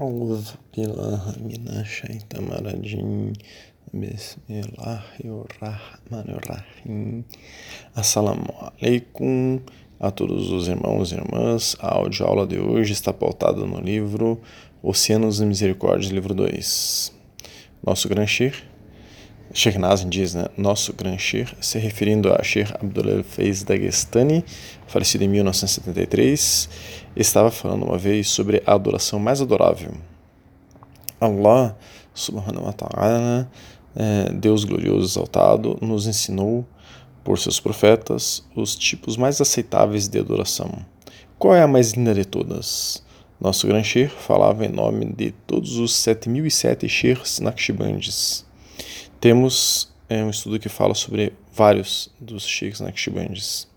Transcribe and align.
أعوذ 0.00 0.44
بالله 0.76 1.22
من 1.40 1.68
الشيطان 1.68 2.46
الرجيم 2.52 3.32
بسم 3.94 4.40
الله 4.50 5.02
الرحمن 5.24 6.26
الرحيم 6.38 7.24
Assalamu 7.94 8.50
alaikum 8.60 9.60
a 10.00 10.10
todos 10.10 10.50
os 10.50 10.68
irmãos 10.68 11.12
e 11.12 11.14
irmãs. 11.14 11.76
A 11.80 11.94
audioaula 11.94 12.46
de 12.46 12.58
hoje 12.58 12.92
está 12.92 13.12
pautada 13.12 13.64
no 13.64 13.80
livro 13.80 14.40
Oceanos 14.82 15.38
de 15.38 15.46
Misericórdia, 15.46 16.12
livro 16.12 16.34
2. 16.34 17.12
Nosso 17.86 18.08
Gran 18.08 18.26
Shir, 18.26 18.54
Sheikh 19.51 19.79
Nazim 19.79 20.09
diz, 20.09 20.35
né? 20.35 20.45
Nosso 20.55 20.93
Gran 20.93 21.17
Shir, 21.17 21.55
se 21.59 21.79
referindo 21.79 22.31
a 22.31 22.43
Sheikh 22.43 22.71
Abdullah 22.73 23.23
Feiz 23.23 23.63
Dagestani, 23.63 24.45
falecido 24.87 25.23
em 25.23 25.27
1973, 25.27 26.69
estava 27.15 27.49
falando 27.49 27.85
uma 27.85 27.97
vez 27.97 28.29
sobre 28.29 28.61
a 28.65 28.73
adoração 28.73 29.19
mais 29.19 29.41
adorável. 29.41 29.91
Allah, 31.19 31.75
subhanahu 32.13 32.65
wa 32.65 32.73
ta'ala, 32.73 33.51
é, 33.95 34.31
Deus 34.33 34.63
glorioso 34.63 35.05
exaltado, 35.05 35.77
nos 35.81 36.05
ensinou 36.05 36.65
por 37.23 37.39
seus 37.39 37.59
profetas 37.59 38.45
os 38.55 38.75
tipos 38.75 39.17
mais 39.17 39.41
aceitáveis 39.41 40.07
de 40.07 40.19
adoração. 40.19 40.69
Qual 41.39 41.55
é 41.55 41.63
a 41.63 41.67
mais 41.67 41.93
linda 41.93 42.13
de 42.13 42.23
todas? 42.23 43.03
Nosso 43.41 43.65
Gran 43.65 43.83
Sheikh 43.83 44.13
falava 44.13 44.63
em 44.65 44.69
nome 44.69 45.05
de 45.05 45.31
todos 45.47 45.77
os 45.77 45.95
7007 45.95 46.87
Sheikhs 46.87 47.39
Naqshbandis. 47.39 48.48
Temos 49.19 49.89
é, 50.07 50.23
um 50.23 50.29
estudo 50.29 50.59
que 50.59 50.69
fala 50.69 50.93
sobre 50.93 51.33
vários 51.53 52.09
dos 52.19 52.45
Sheikhs 52.47 52.79
Naqshbandis. 52.79 53.67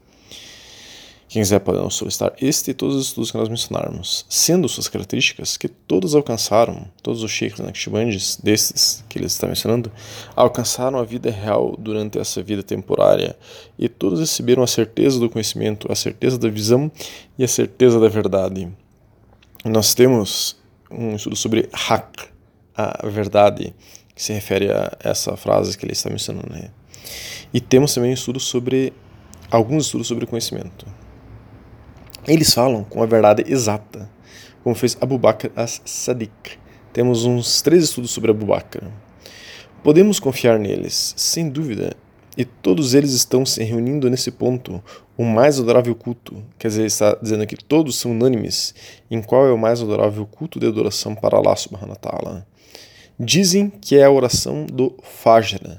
Quem 1.33 1.41
quiser 1.41 1.61
pode 1.61 1.95
solicitar 1.95 2.35
este 2.43 2.73
e 2.73 2.75
todos 2.75 2.95
os 2.95 3.07
estudos 3.07 3.31
que 3.31 3.39
nós 3.39 3.49
mencionarmos, 3.49 4.27
sendo 4.29 4.69
suas 4.69 4.87
características 4.87 5.57
que 5.57 5.67
todos 5.67 6.15
alcançaram, 6.15 6.87
todos 7.03 7.23
os 7.23 7.31
sheikhs 7.31 7.59
Naqshbandis, 7.59 8.37
desses 8.37 9.03
que 9.09 9.17
ele 9.19 9.25
está 9.25 9.47
mencionando, 9.47 9.91
alcançaram 10.37 10.99
a 10.99 11.05
vida 11.05 11.31
real 11.31 11.75
durante 11.79 12.19
essa 12.19 12.43
vida 12.43 12.63
temporária 12.63 13.35
e 13.79 13.89
todos 13.89 14.21
receberam 14.21 14.63
a 14.63 14.67
certeza 14.67 15.19
do 15.19 15.31
conhecimento, 15.31 15.91
a 15.91 15.95
certeza 15.95 16.39
da 16.39 16.51
visão 16.51 16.93
e 17.39 17.45
a 17.45 17.49
certeza 17.49 17.99
da 17.99 18.11
verdade. 18.11 18.69
Nós 19.65 19.95
temos 19.95 20.61
um 20.91 21.17
estudo 21.17 21.35
sobre 21.35 21.67
Haq, 21.73 22.29
a 22.75 23.07
verdade, 23.07 23.75
que 24.15 24.23
se 24.23 24.33
refere 24.33 24.71
a 24.71 24.97
essa 25.01 25.37
frase 25.37 25.77
que 25.77 25.85
ele 25.85 25.93
está 25.93 26.11
mencionando. 26.11 26.53
Né? 26.53 26.71
E 27.53 27.61
temos 27.61 27.95
também 27.95 28.11
um 28.11 28.15
estudo 28.15 28.41
sobre 28.41 28.93
alguns 29.51 29.87
estudos 29.87 30.07
sobre 30.07 30.27
conhecimento. 30.27 30.87
Eles 32.27 32.55
falam 32.55 32.85
com 32.85 33.03
a 33.03 33.07
verdade 33.07 33.45
exata, 33.47 34.09
como 34.63 34.75
fez 34.75 34.97
Abu 35.01 35.19
Bakr 35.19 35.51
as-Sadiq. 35.57 36.59
Temos 36.93 37.25
uns 37.25 37.61
três 37.63 37.85
estudos 37.85 38.11
sobre 38.11 38.31
Abu 38.31 38.47
Bakr. 38.47 38.85
Podemos 39.83 40.21
confiar 40.21 40.59
neles, 40.59 41.15
sem 41.17 41.49
dúvida, 41.49 41.97
e 42.37 42.45
todos 42.45 42.95
eles 42.95 43.13
estão 43.13 43.45
se 43.45 43.63
reunindo 43.63 44.09
nesse 44.09 44.31
ponto, 44.31 44.83
o 45.19 45.25
mais 45.25 45.59
adorável 45.59 45.95
culto. 45.95 46.43
Quer 46.59 46.69
dizer, 46.69 46.87
está 46.87 47.19
dizendo 47.21 47.47
que 47.47 47.57
todos 47.57 47.99
são 47.99 48.13
unânimes 48.13 48.75
em 49.11 49.21
qual 49.21 49.47
é 49.47 49.53
o 49.53 49.59
mais 49.59 49.83
adorável 49.83 50.25
culto 50.27 50.59
de 50.59 50.67
adoração 50.67 51.15
para 51.15 51.37
Allah 51.37 51.57
subhanahu 51.57 51.91
wa 51.91 51.97
ta'ala. 51.97 52.47
Dizem 53.19 53.69
que 53.69 53.97
é 53.97 54.05
a 54.05 54.11
oração 54.11 54.67
do 54.67 54.97
Fajr, 55.03 55.79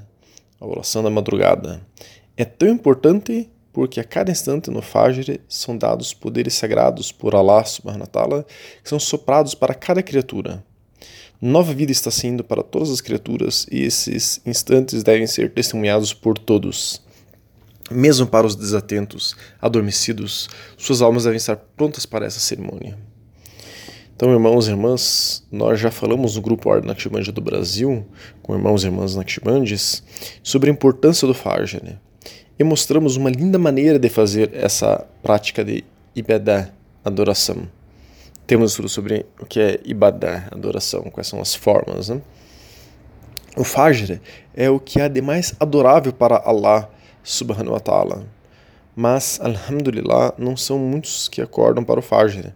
a 0.60 0.66
oração 0.66 1.02
da 1.04 1.10
madrugada. 1.10 1.82
É 2.38 2.46
tão 2.46 2.70
importante 2.70 3.50
porque 3.74 4.00
a 4.00 4.04
cada 4.04 4.32
instante 4.32 4.70
no 4.70 4.82
Fajr 4.82 5.40
são 5.50 5.76
dados 5.76 6.14
poderes 6.14 6.54
sagrados 6.54 7.12
por 7.12 7.36
Allah 7.36 7.66
subhanahu 7.66 8.02
wa 8.02 8.08
ta'ala 8.08 8.46
que 8.84 8.88
são 8.88 9.00
soprados 9.00 9.56
para 9.56 9.74
cada 9.74 10.04
criatura. 10.04 10.64
Nova 11.42 11.74
vida 11.74 11.92
está 11.92 12.10
sendo 12.10 12.44
para 12.44 12.64
todas 12.64 12.90
as 12.90 13.02
criaturas 13.02 13.66
e 13.70 13.82
esses 13.82 14.40
instantes 14.46 15.04
devem 15.04 15.28
ser 15.28 15.52
testemunhados 15.52 16.14
por 16.14 16.38
todos. 16.38 17.02
Mesmo 17.92 18.26
para 18.26 18.48
os 18.48 18.56
desatentos, 18.56 19.36
adormecidos, 19.60 20.48
suas 20.78 21.02
almas 21.02 21.26
devem 21.26 21.38
estar 21.38 21.58
prontas 21.58 22.06
para 22.06 22.26
essa 22.26 22.40
cerimônia. 22.40 22.98
Então, 24.24 24.32
irmãos 24.32 24.70
e 24.70 24.72
irmãs, 24.72 25.46
nós 25.52 25.78
já 25.82 25.92
falamos 25.92 26.38
no 26.38 26.42
grupo 26.42 26.70
Ordem 26.70 26.88
Naqshbandi 26.88 27.30
do 27.30 27.42
Brasil, 27.42 28.06
com 28.42 28.56
irmãos 28.56 28.82
e 28.82 28.88
irmãs 28.88 29.18
Naqshbandis, 29.18 30.02
sobre 30.42 30.70
a 30.70 30.74
importância 30.74 31.28
do 31.28 31.34
Fajr. 31.34 31.84
Né? 31.84 31.98
e 32.58 32.64
mostramos 32.64 33.18
uma 33.18 33.30
linda 33.30 33.60
maneira 33.60 34.00
de 34.00 34.08
fazer 34.08 34.50
essa 34.54 35.06
prática 35.22 35.62
de 35.62 35.84
ibadah, 36.16 36.72
adoração. 37.04 37.68
Temos 38.48 38.72
estudo 38.72 38.88
sobre 38.88 39.26
o 39.42 39.46
que 39.46 39.60
é 39.60 39.82
ibadah, 39.84 40.48
adoração, 40.54 41.04
quais 41.12 41.28
são 41.28 41.42
as 41.42 41.54
formas. 41.54 42.08
Né? 42.08 42.22
O 43.58 43.66
Fajr 43.66 44.22
é 44.56 44.70
o 44.70 44.80
que 44.80 45.02
há 45.02 45.10
de 45.10 45.22
mais 45.22 45.54
adorável 45.60 46.14
para 46.14 46.42
Allah 46.46 46.90
subhanahu 47.22 47.74
wa 47.74 47.80
ta'ala. 47.82 48.26
Mas, 48.96 49.38
alhamdulillah, 49.42 50.34
não 50.38 50.56
são 50.56 50.80
muitos 50.80 51.28
que 51.28 51.42
acordam 51.42 51.84
para 51.84 52.00
o 52.00 52.02
Fajr. 52.02 52.54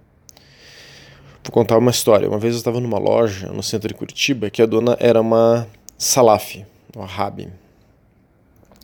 Vou 1.44 1.52
contar 1.52 1.78
uma 1.78 1.92
história. 1.92 2.28
Uma 2.28 2.40
vez 2.40 2.54
eu 2.54 2.58
estava 2.60 2.80
numa 2.80 3.00
loja 3.00 3.48
no 3.52 3.64
centro 3.64 3.88
de 3.88 3.94
Curitiba 3.94 4.50
que 4.50 4.62
a 4.62 4.66
dona 4.66 4.98
era 5.00 5.22
uma 5.22 5.68
salaf, 5.98 6.66
uma 6.96 7.06
rabi, 7.06 7.50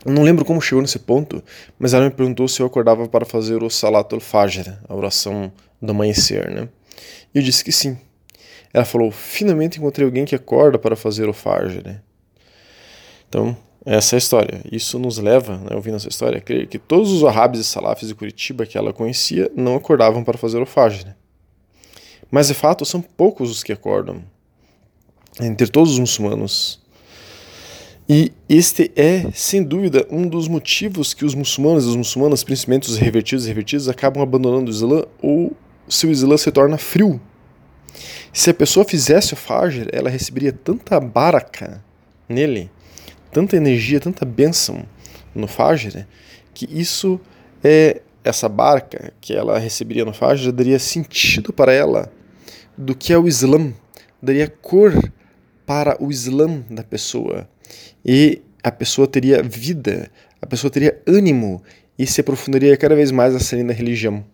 não 0.06 0.24
lembro 0.24 0.44
como 0.44 0.62
chegou 0.62 0.81
nesse 0.81 1.00
ponto, 1.00 1.42
mas 1.80 1.94
ela 1.94 2.06
me 2.06 2.12
perguntou 2.12 2.47
se 2.47 2.62
eu 2.62 2.66
acordava 2.66 3.08
para 3.08 3.25
fazer 3.25 3.63
o 3.63 3.69
Salatul 3.69 4.19
Fajr, 4.19 4.78
a 4.88 4.94
oração 4.94 5.52
do 5.81 5.92
amanhecer, 5.92 6.50
né? 6.52 6.68
E 7.34 7.38
eu 7.38 7.44
disse 7.44 7.63
que 7.63 7.72
sim. 7.72 7.97
Ela 8.74 8.84
falou: 8.84 9.12
finalmente 9.12 9.78
encontrei 9.80 10.06
alguém 10.06 10.25
que 10.25 10.36
acorda 10.36 10.78
para 10.78 10.96
fazer 10.96 11.30
o 11.30 11.34
Fajr, 11.34 11.81
né? 11.86 12.02
Então, 13.30 13.56
essa 13.86 14.16
é 14.16 14.18
a 14.18 14.19
história. 14.19 14.62
Isso 14.69 15.00
nos 15.00 15.18
leva, 15.18 15.58
né, 15.58 15.74
ouvindo 15.74 15.96
essa 15.96 16.09
história, 16.09 16.38
a 16.38 16.42
crer 16.42 16.68
que 16.68 16.78
todos 16.78 17.12
os 17.12 17.22
Wahhabis 17.22 17.62
e 17.62 17.63
Salafis 17.63 18.09
de 18.09 18.16
Curitiba 18.16 18.66
que 18.66 18.78
ela 18.78 18.92
conhecia 18.92 19.50
não 19.56 19.75
acordavam 19.75 20.24
para 20.24 20.38
fazer 20.38 20.62
o 20.62 20.66
Fajr. 20.66 21.06
Né? 21.06 21.16
Mas, 22.33 22.47
de 22.47 22.55
fato, 22.55 22.83
são 22.83 22.99
poucos 22.99 23.51
os 23.51 23.61
que 23.61 23.71
acordam. 23.71 24.23
Entre 25.39 25.67
todos 25.67 25.91
os 25.91 25.99
muçulmanos, 25.99 26.81
e 28.09 28.31
este 28.49 28.91
é, 28.95 29.29
sem 29.35 29.61
dúvida, 29.61 30.07
um 30.09 30.27
dos 30.27 30.47
motivos 30.47 31.13
que 31.13 31.25
os 31.25 31.35
muçulmanos 31.35 31.85
e 31.85 31.89
as 31.89 31.95
muçulmanas, 31.95 32.44
principalmente 32.44 32.89
os 32.89 32.97
revertidos 32.97 33.45
e 33.45 33.49
revertidos, 33.49 33.88
acabam 33.88 34.23
abandonando 34.23 34.71
o 34.71 34.73
Islã 34.73 35.03
ou 35.21 35.55
seu 35.88 36.09
Islã 36.09 36.35
se 36.35 36.51
torna 36.51 36.75
frio. 36.75 37.21
Se 38.33 38.50
a 38.50 38.53
pessoa 38.53 38.83
fizesse 38.83 39.33
o 39.33 39.38
Fajr, 39.38 39.88
ela 39.91 40.09
receberia 40.09 40.51
tanta 40.51 41.00
baraka 41.00 41.83
nele, 42.27 42.71
tanta 43.31 43.57
energia, 43.57 44.00
tanta 44.00 44.25
bênção 44.25 44.88
no 45.35 45.45
Fajr, 45.47 46.07
que 46.51 46.67
isso 46.71 47.21
é 47.63 48.01
essa 48.23 48.50
barca 48.50 49.13
que 49.21 49.35
ela 49.35 49.59
receberia 49.59 50.03
no 50.03 50.13
Fajr 50.13 50.51
daria 50.51 50.79
sentido 50.79 51.53
para 51.53 51.71
ela 51.71 52.11
do 52.78 52.95
que 52.95 53.13
é 53.13 53.17
o 53.17 53.28
Islã, 53.28 53.73
daria 54.22 54.47
cor 54.47 54.94
para 55.66 56.01
o 56.03 56.11
Islã 56.11 56.63
da 56.69 56.84
pessoa 56.84 57.47
e 58.06 58.41
a 58.63 58.72
pessoa 58.72 59.07
teria 59.07 59.44
vida, 59.44 60.09
a 60.41 60.45
pessoa 60.45 60.72
teria 60.72 61.01
ânimo 61.07 61.62
e 61.97 62.07
se 62.07 62.22
aprofundaria 62.22 62.75
cada 62.78 62.95
vez 62.95 63.12
mais 63.12 63.33
nessa 63.33 63.56
linda 63.56 63.73
religião. 63.73 64.25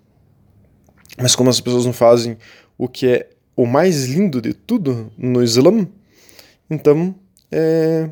Mas 1.17 1.35
como 1.35 1.49
as 1.49 1.59
pessoas 1.59 1.85
não 1.85 1.93
fazem 1.93 2.37
o 2.77 2.87
que 2.87 3.07
é 3.07 3.29
o 3.55 3.65
mais 3.65 4.05
lindo 4.05 4.41
de 4.41 4.53
tudo 4.53 5.11
no 5.17 5.43
Islã, 5.43 5.87
então 6.69 7.13
é, 7.51 8.09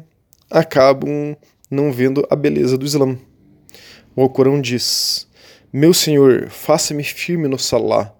acabam 0.50 1.38
não 1.70 1.92
vendo 1.92 2.26
a 2.30 2.36
beleza 2.36 2.78
do 2.78 2.86
Islã. 2.86 3.18
O 4.16 4.22
Alcorão 4.22 4.60
diz: 4.60 5.28
Meu 5.72 5.94
Senhor, 5.94 6.50
faça-me 6.50 7.04
firme 7.04 7.48
no 7.48 7.58
Salah 7.58 8.17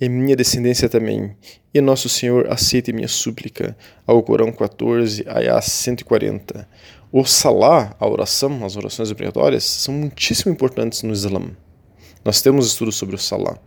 e 0.00 0.08
minha 0.08 0.36
descendência 0.36 0.88
também, 0.88 1.34
e 1.72 1.80
nosso 1.80 2.08
Senhor 2.08 2.50
aceite 2.50 2.92
minha 2.92 3.08
súplica. 3.08 3.76
Ao 4.06 4.22
Corão 4.22 4.52
14, 4.52 5.24
Ayah 5.26 5.60
140. 5.60 6.68
O 7.10 7.24
Salah, 7.24 7.94
a 7.98 8.08
oração, 8.08 8.64
as 8.64 8.76
orações 8.76 9.10
obrigatórias, 9.10 9.64
são 9.64 9.94
muitíssimo 9.94 10.52
importantes 10.52 11.02
no 11.02 11.12
Islã. 11.12 11.50
Nós 12.24 12.42
temos 12.42 12.66
estudos 12.66 12.96
sobre 12.96 13.14
o 13.14 13.18
Salah. 13.18 13.58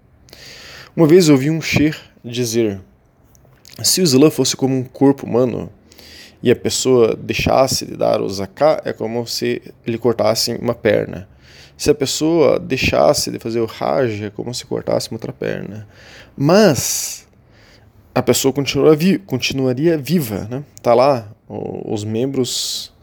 Uma 0.96 1.08
vez 1.08 1.30
ouvi 1.30 1.50
um 1.50 1.62
Sheikh 1.62 1.98
dizer: 2.24 2.80
se 3.82 4.02
o 4.02 4.04
Islã 4.04 4.30
fosse 4.30 4.56
como 4.56 4.76
um 4.76 4.84
corpo 4.84 5.26
humano 5.26 5.72
e 6.44 6.52
a 6.52 6.56
pessoa 6.56 7.16
deixasse 7.16 7.86
de 7.86 7.96
dar 7.96 8.22
o 8.22 8.30
zakat, 8.30 8.88
é 8.88 8.94
como 8.94 9.26
se 9.26 9.62
lhe 9.86 9.98
cortassem 9.98 10.58
uma 10.58 10.76
perna. 10.76 11.28
Se 11.78 11.90
a 11.90 11.96
pessoa 11.96 12.60
deixasse 12.60 13.32
de 13.32 13.40
fazer 13.40 13.62
o 13.62 13.70
Hajj, 13.70 14.26
é 14.26 14.30
como 14.30 14.54
se 14.54 14.66
cortasse 14.66 15.10
uma 15.10 15.16
outra 15.16 15.32
perna. 15.32 15.88
Mas 16.36 17.28
a 18.14 18.22
pessoa 18.22 18.54
continuaria, 18.54 18.96
vi 18.96 19.18
continuaria 19.20 19.98
viva, 19.98 20.48
né? 20.50 20.64
Tá 20.82 20.94
lá 20.94 21.32
os 21.48 22.04
membros 22.04 22.94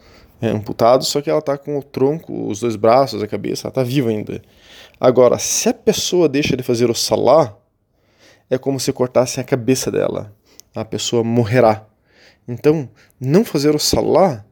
é, 0.41 0.49
amputados, 0.49 1.07
só 1.07 1.21
que 1.21 1.29
ela 1.29 1.41
tá 1.41 1.57
com 1.57 1.77
o 1.77 1.83
tronco, 1.83 2.47
os 2.47 2.59
dois 2.59 2.75
braços, 2.75 3.21
a 3.23 3.27
cabeça, 3.27 3.67
ela 3.67 3.73
tá 3.73 3.83
viva 3.83 4.09
ainda. 4.09 4.41
Agora, 4.99 5.37
se 5.39 5.69
a 5.69 5.73
pessoa 5.73 6.29
deixa 6.29 6.55
de 6.55 6.63
fazer 6.63 6.89
o 6.89 6.95
salah, 6.95 7.57
é 8.49 8.57
como 8.57 8.79
se 8.79 8.93
cortassem 8.93 9.41
a 9.41 9.45
cabeça 9.45 9.91
dela. 9.91 10.33
a 10.73 10.85
pessoa 10.85 11.23
morrerá. 11.23 11.85
Então, 12.47 12.87
não 13.19 13.43
fazer 13.43 13.75
o 13.75 13.79
Salah 13.79 14.45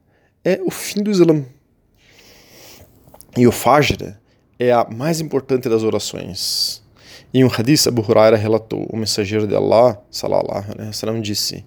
é 0.43 0.59
o 0.61 0.69
fim 0.69 1.01
do 1.01 1.09
Islã. 1.09 1.45
E 3.37 3.45
o 3.45 3.51
Fajr 3.51 4.15
é 4.57 4.71
a 4.71 4.87
mais 4.89 5.19
importante 5.19 5.67
das 5.67 5.83
orações. 5.83 6.81
Em 7.33 7.43
um 7.43 7.49
hadith, 7.49 7.85
Abu 7.85 8.01
Huraira 8.01 8.37
relatou, 8.37 8.87
o 8.89 8.95
mensageiro 8.95 9.45
de 9.45 9.53
Allah, 9.53 10.01
salallahu 10.09 10.71
alaihi 10.71 10.87
wasallam, 10.87 11.19
disse, 11.19 11.65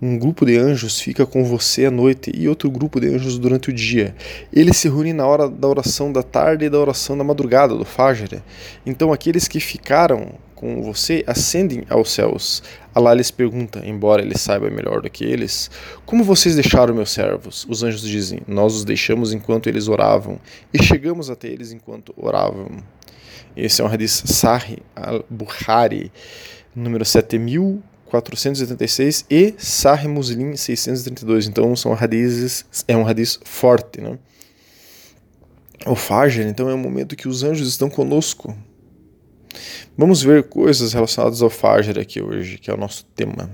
um 0.00 0.16
grupo 0.16 0.46
de 0.46 0.56
anjos 0.56 1.00
fica 1.00 1.26
com 1.26 1.42
você 1.44 1.86
à 1.86 1.90
noite 1.90 2.30
e 2.32 2.48
outro 2.48 2.70
grupo 2.70 3.00
de 3.00 3.08
anjos 3.08 3.36
durante 3.36 3.68
o 3.68 3.72
dia. 3.72 4.14
Eles 4.52 4.76
se 4.76 4.88
reúnem 4.88 5.12
na 5.12 5.26
hora 5.26 5.48
da 5.48 5.66
oração 5.66 6.12
da 6.12 6.22
tarde 6.22 6.66
e 6.66 6.70
da 6.70 6.78
oração 6.78 7.18
da 7.18 7.24
madrugada, 7.24 7.74
do 7.74 7.84
Fajr. 7.84 8.40
Então 8.86 9.12
aqueles 9.12 9.48
que 9.48 9.58
ficaram 9.58 10.34
com 10.58 10.82
você 10.82 11.22
ascendem 11.24 11.84
aos 11.88 12.10
céus. 12.10 12.60
Allah 12.92 13.14
lhes 13.14 13.30
pergunta, 13.30 13.80
embora 13.86 14.20
ele 14.20 14.36
saiba 14.36 14.68
melhor 14.68 15.00
do 15.00 15.08
que 15.08 15.24
eles, 15.24 15.70
como 16.04 16.24
vocês 16.24 16.56
deixaram 16.56 16.92
meus 16.92 17.12
servos? 17.12 17.64
Os 17.68 17.84
anjos 17.84 18.02
dizem, 18.02 18.40
nós 18.48 18.74
os 18.74 18.84
deixamos 18.84 19.32
enquanto 19.32 19.68
eles 19.68 19.86
oravam 19.86 20.40
e 20.74 20.82
chegamos 20.82 21.30
até 21.30 21.46
eles 21.46 21.70
enquanto 21.70 22.12
oravam. 22.16 22.82
Esse 23.56 23.80
é 23.80 23.84
um 23.84 23.88
hadith 23.88 24.26
Sahih 24.26 24.78
al-Bukhari, 24.96 26.10
número 26.74 27.04
7486 27.04 29.26
e 29.30 29.54
Sahih 29.56 30.08
Muslim 30.08 30.56
632. 30.56 31.46
Então 31.46 31.76
são 31.76 31.92
hadiths, 31.92 32.64
é 32.88 32.96
um 32.96 33.06
hadith 33.06 33.38
forte, 33.44 34.00
né? 34.00 34.18
O 35.86 35.94
Fajr, 35.94 36.48
então, 36.48 36.68
é 36.68 36.74
o 36.74 36.78
momento 36.78 37.14
que 37.14 37.28
os 37.28 37.44
anjos 37.44 37.68
estão 37.68 37.88
conosco. 37.88 38.52
Vamos 39.96 40.22
ver 40.22 40.44
coisas 40.44 40.92
relacionadas 40.92 41.42
ao 41.42 41.50
Fajr 41.50 41.98
aqui 41.98 42.22
hoje, 42.22 42.58
que 42.58 42.70
é 42.70 42.74
o 42.74 42.76
nosso 42.76 43.04
tema. 43.14 43.50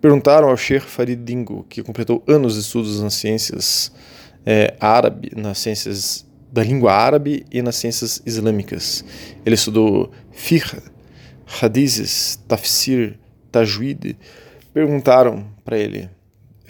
Perguntaram 0.00 0.48
ao 0.48 0.56
Sheikh 0.56 0.86
Farid 0.86 1.22
Dingo, 1.24 1.64
que 1.68 1.82
completou 1.82 2.22
anos 2.26 2.54
de 2.54 2.60
estudos 2.60 3.00
nas 3.00 3.14
ciências 3.14 3.92
é, 4.44 4.74
árabe, 4.80 5.30
nas 5.36 5.58
ciências 5.58 6.26
da 6.50 6.62
língua 6.62 6.92
árabe 6.92 7.46
e 7.50 7.62
nas 7.62 7.76
ciências 7.76 8.20
islâmicas. 8.26 9.04
Ele 9.46 9.54
estudou 9.54 10.10
fiqh, 10.32 10.82
hadizes, 11.62 12.38
tafsir, 12.48 13.18
tajwid. 13.50 14.16
Perguntaram 14.74 15.46
para 15.64 15.78
ele, 15.78 16.10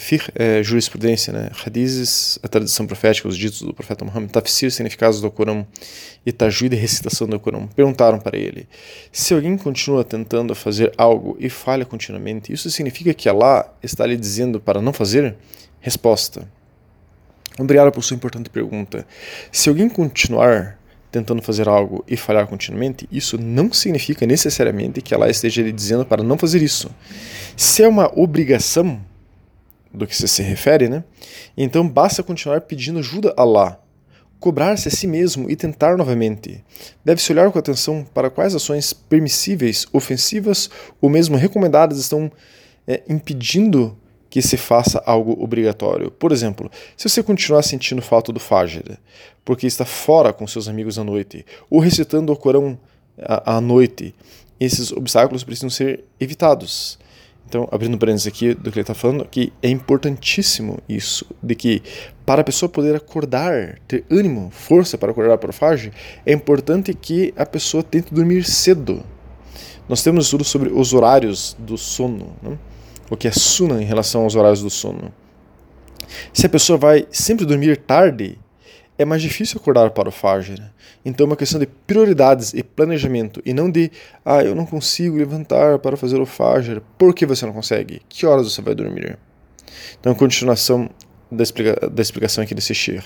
fiqh 0.03 0.31
é 0.35 0.63
jurisprudência, 0.63 1.33
né? 1.33 1.51
Hadizes, 1.65 2.39
a 2.43 2.49
tradição 2.49 2.87
profética, 2.87 3.29
os 3.29 3.37
ditos 3.37 3.63
do 3.63 3.73
profeta 3.73 4.05
Muhammad, 4.05 4.31
tafsir, 4.31 4.71
significados 4.73 5.21
do 5.21 5.31
Corão 5.31 5.67
e 6.27 6.33
tajwid, 6.33 6.75
recitação 6.75 7.29
do 7.29 7.39
Corão. 7.39 7.69
Perguntaram 7.69 8.19
para 8.19 8.37
ele, 8.37 8.69
se 9.13 9.33
alguém 9.33 9.57
continua 9.57 10.03
tentando 10.03 10.55
fazer 10.55 10.93
algo 10.99 11.37
e 11.39 11.49
falha 11.49 11.85
continuamente, 11.85 12.53
isso 12.53 12.69
significa 12.71 13.15
que 13.15 13.29
Allah 13.29 13.73
está 13.83 14.05
lhe 14.05 14.17
dizendo 14.17 14.61
para 14.61 14.83
não 14.83 14.93
fazer? 14.93 15.37
Resposta: 15.81 16.49
Obrigado 17.59 17.93
por 17.93 18.03
sua 18.03 18.17
importante 18.17 18.51
pergunta. 18.51 19.07
Se 19.53 19.69
alguém 19.69 19.89
continuar 19.89 20.79
tentando 21.13 21.43
fazer 21.43 21.69
algo 21.69 22.05
e 22.09 22.17
falhar 22.17 22.47
continuamente, 22.47 23.07
isso 23.13 23.39
não 23.39 23.73
significa 23.73 24.27
necessariamente 24.27 25.01
que 25.03 25.15
ela 25.15 25.29
esteja 25.31 25.63
lhe 25.63 25.71
dizendo 25.71 26.05
para 26.05 26.23
não 26.23 26.39
fazer 26.39 26.63
isso. 26.63 26.91
Se 27.57 27.83
é 27.83 27.89
uma 27.89 28.11
obrigação 28.19 29.01
do 29.93 30.07
que 30.07 30.17
você 30.17 30.27
se 30.27 30.43
refere, 30.43 30.89
né? 30.89 31.05
Então 31.57 31.87
basta 31.89 32.23
continuar 32.23 32.63
pedindo 32.63 32.99
ajuda 32.99 33.35
a 33.37 33.43
Allah, 33.43 33.81
cobrar-se 34.41 34.89
a 34.89 34.91
si 34.91 35.07
mesmo 35.07 35.51
e 35.51 35.57
tentar 35.57 35.97
novamente. 35.97 36.65
Deve-se 37.05 37.33
olhar 37.33 37.51
com 37.51 37.59
atenção 37.59 38.05
para 38.13 38.31
quais 38.31 38.55
ações 38.55 38.93
permissíveis, 38.93 39.87
ofensivas 39.93 40.71
ou 41.01 41.09
mesmo 41.09 41.37
recomendadas 41.37 41.99
estão 41.99 42.31
é, 42.87 43.03
impedindo 43.09 43.97
que 44.33 44.41
se 44.41 44.57
faça 44.57 45.03
algo 45.05 45.37
obrigatório. 45.45 46.11
Por 46.11 46.33
exemplo, 46.33 46.71
se 46.97 47.07
você 47.07 47.23
continuar 47.23 47.63
sentindo 47.63 48.01
falta 48.01 48.33
do 48.33 48.41
Fajr, 48.41 48.99
porque 49.45 49.67
está 49.67 49.85
fora 49.85 50.33
com 50.33 50.47
seus 50.47 50.69
amigos 50.69 50.99
à 50.99 51.05
noite, 51.05 51.45
ou 51.69 51.81
recitando 51.81 52.33
o 52.33 52.37
Corão 52.37 52.79
à, 53.21 53.57
à 53.57 53.61
noite, 53.61 54.15
esses 54.59 54.91
obstáculos 54.91 55.45
precisam 55.45 55.69
ser 55.69 56.05
evitados. 56.19 56.99
Então, 57.53 57.69
abrindo 57.71 57.99
parênteses 57.99 58.27
aqui 58.27 58.55
do 58.55 58.73
que 58.73 58.79
ele 58.79 58.83
está 58.83 58.95
falando, 58.95 59.29
que 59.31 59.53
é 59.63 59.69
importantíssimo 59.69 60.79
isso, 60.89 61.27
de 61.43 61.55
que 61.55 61.83
para 62.25 62.41
a 62.41 62.45
pessoa 62.45 62.67
poder 62.67 62.97
acordar, 62.97 63.79
ter 63.87 64.07
ânimo, 64.11 64.49
força 64.51 64.97
para 64.97 65.11
acordar 65.11 65.39
o 65.39 65.53
Fajr, 65.53 65.93
é 66.25 66.33
importante 66.33 66.95
que 66.95 67.35
a 67.37 67.45
pessoa 67.45 67.83
tente 67.83 68.15
dormir 68.15 68.43
cedo. 68.45 69.05
Nós 69.87 70.03
temos 70.03 70.25
estudos 70.25 70.49
sobre 70.49 70.71
os 70.71 70.95
horários 70.95 71.55
do 71.59 71.77
sono, 71.77 72.35
né? 72.43 72.57
o 73.11 73.19
que 73.19 73.29
é 73.29 73.33
suna 73.33 73.83
em 73.83 73.85
relação 73.85 74.23
aos 74.23 74.35
horários 74.35 74.63
do 74.63 74.71
sono. 74.71 75.13
Se 76.33 76.47
a 76.47 76.49
pessoa 76.49 76.79
vai 76.79 77.07
sempre 77.11 77.45
dormir 77.45 77.77
tarde, 77.77 78.39
é 78.99 79.05
mais 79.05 79.23
difícil 79.23 79.61
acordar 79.61 79.91
para 79.91 80.09
o 80.09 80.13
Fajr. 80.13 80.61
Então 81.05 81.25
é 81.25 81.29
uma 81.31 81.37
questão 81.37 81.59
de 81.59 81.67
prioridades 81.67 82.53
e 82.55 82.63
planejamento, 82.63 83.43
e 83.45 83.53
não 83.53 83.71
de, 83.71 83.91
ah, 84.25 84.43
eu 84.43 84.55
não 84.55 84.67
consigo 84.67 85.17
levantar 85.17 85.79
para 85.79 85.97
fazer 85.97 86.21
o 86.21 86.27
Fajr. 86.27 86.81
Por 86.99 87.15
que 87.15 87.27
você 87.27 87.45
não 87.47 87.53
consegue? 87.53 88.03
Que 88.09 88.27
horas 88.27 88.53
você 88.53 88.63
vai 88.63 88.75
dormir? 88.75 89.19
Então, 89.99 90.15
continuação 90.15 90.91
da, 91.31 91.43
explica 91.43 91.89
da 91.89 92.03
explicação 92.03 92.45
aqui 92.45 92.55
desse 92.55 92.75
Shir. 92.75 93.05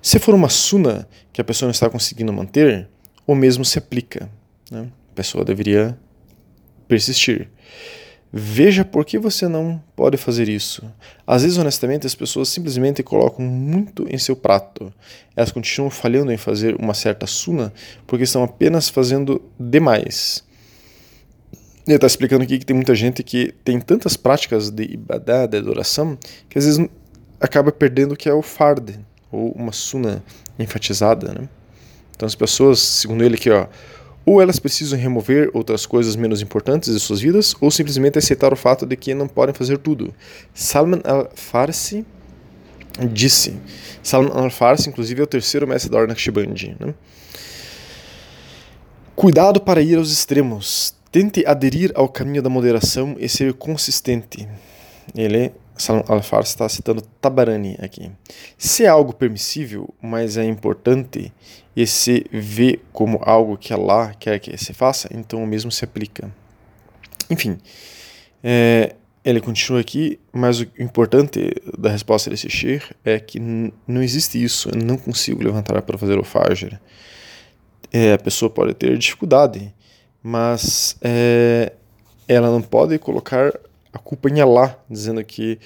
Se 0.00 0.18
for 0.18 0.34
uma 0.34 0.48
suna 0.48 1.08
que 1.32 1.40
a 1.40 1.44
pessoa 1.44 1.66
não 1.66 1.72
está 1.72 1.90
conseguindo 1.90 2.32
manter, 2.32 2.88
o 3.26 3.34
mesmo 3.34 3.64
se 3.64 3.78
aplica. 3.78 4.30
Né? 4.70 4.88
A 5.12 5.14
pessoa 5.14 5.44
deveria 5.44 5.98
persistir. 6.88 7.48
Veja 8.32 8.84
por 8.84 9.04
que 9.04 9.18
você 9.18 9.48
não 9.48 9.82
pode 9.96 10.16
fazer 10.16 10.48
isso. 10.48 10.84
Às 11.26 11.42
vezes, 11.42 11.58
honestamente, 11.58 12.06
as 12.06 12.14
pessoas 12.14 12.48
simplesmente 12.48 13.02
colocam 13.02 13.44
muito 13.44 14.06
em 14.08 14.18
seu 14.18 14.36
prato. 14.36 14.92
Elas 15.34 15.50
continuam 15.50 15.90
falhando 15.90 16.30
em 16.30 16.36
fazer 16.36 16.76
uma 16.76 16.94
certa 16.94 17.26
suna 17.26 17.72
porque 18.06 18.22
estão 18.22 18.44
apenas 18.44 18.88
fazendo 18.88 19.42
demais. 19.58 20.44
Ele 21.86 21.96
está 21.96 22.06
explicando 22.06 22.44
aqui 22.44 22.58
que 22.58 22.66
tem 22.66 22.76
muita 22.76 22.94
gente 22.94 23.20
que 23.24 23.52
tem 23.64 23.80
tantas 23.80 24.16
práticas 24.16 24.70
de 24.70 24.84
ibadah, 24.84 25.46
de 25.46 25.58
adoração, 25.58 26.16
que 26.48 26.56
às 26.56 26.64
vezes 26.64 26.88
acaba 27.40 27.72
perdendo 27.72 28.12
o 28.12 28.16
que 28.16 28.28
é 28.28 28.32
o 28.32 28.42
fard, 28.42 29.00
ou 29.32 29.50
uma 29.52 29.72
suna 29.72 30.22
enfatizada. 30.56 31.32
Né? 31.32 31.48
Então, 32.14 32.26
as 32.26 32.34
pessoas, 32.36 32.78
segundo 32.78 33.24
ele 33.24 33.34
aqui, 33.34 33.50
ó, 33.50 33.66
ou 34.30 34.40
elas 34.40 34.60
precisam 34.60 34.96
remover 34.96 35.50
outras 35.52 35.84
coisas 35.84 36.14
menos 36.14 36.40
importantes 36.40 36.94
de 36.94 37.00
suas 37.00 37.20
vidas, 37.20 37.52
ou 37.60 37.68
simplesmente 37.68 38.16
aceitar 38.16 38.52
o 38.52 38.56
fato 38.56 38.86
de 38.86 38.94
que 38.94 39.12
não 39.12 39.26
podem 39.26 39.52
fazer 39.52 39.76
tudo. 39.76 40.14
Salman 40.54 41.00
al-Farsi 41.02 42.06
disse. 43.12 43.56
Salman 44.04 44.30
al-Farsi, 44.32 44.88
inclusive, 44.88 45.20
é 45.20 45.24
o 45.24 45.26
terceiro 45.26 45.66
mestre 45.66 45.90
da 45.90 45.98
Ordem. 45.98 46.16
Né? 46.78 46.94
Cuidado 49.16 49.60
para 49.60 49.82
ir 49.82 49.98
aos 49.98 50.12
extremos. 50.12 50.94
Tente 51.10 51.44
aderir 51.44 51.90
ao 51.96 52.08
caminho 52.08 52.40
da 52.40 52.48
moderação 52.48 53.16
e 53.18 53.28
ser 53.28 53.52
consistente. 53.54 54.48
Ele 55.12 55.50
Salman 55.80 56.04
al-Farsi 56.08 56.50
está 56.50 56.68
citando 56.68 57.02
Tabarani 57.20 57.76
aqui. 57.80 58.10
Se 58.58 58.84
é 58.84 58.88
algo 58.88 59.14
permissível, 59.14 59.92
mas 60.00 60.36
é 60.36 60.44
importante 60.44 61.32
e 61.74 61.86
se 61.86 62.26
vê 62.30 62.80
como 62.92 63.20
algo 63.22 63.56
que 63.56 63.72
Allah 63.72 64.14
quer 64.18 64.38
que 64.38 64.56
se 64.58 64.74
faça, 64.74 65.08
então 65.12 65.42
o 65.42 65.46
mesmo 65.46 65.72
se 65.72 65.84
aplica. 65.84 66.30
Enfim, 67.30 67.58
é, 68.42 68.94
ele 69.24 69.40
continua 69.40 69.80
aqui, 69.80 70.18
mas 70.32 70.60
o 70.60 70.66
importante 70.78 71.54
da 71.78 71.90
resposta 71.90 72.28
desse 72.28 72.50
Sheikh 72.50 72.94
é 73.04 73.18
que 73.18 73.38
não 73.38 74.02
existe 74.02 74.42
isso, 74.42 74.68
eu 74.68 74.76
não 74.76 74.96
consigo 74.96 75.42
levantar 75.42 75.80
para 75.82 75.96
fazer 75.96 76.18
o 76.18 76.24
Fajr. 76.24 76.80
É, 77.92 78.12
a 78.12 78.18
pessoa 78.18 78.50
pode 78.50 78.74
ter 78.74 78.96
dificuldade, 78.98 79.74
mas 80.22 80.96
é, 81.00 81.72
ela 82.28 82.50
não 82.50 82.62
pode 82.62 82.98
colocar 82.98 83.52
a 83.92 83.98
culpa 83.98 84.28
em 84.28 84.40
Allah, 84.40 84.78
dizendo 84.88 85.22
que 85.24 85.58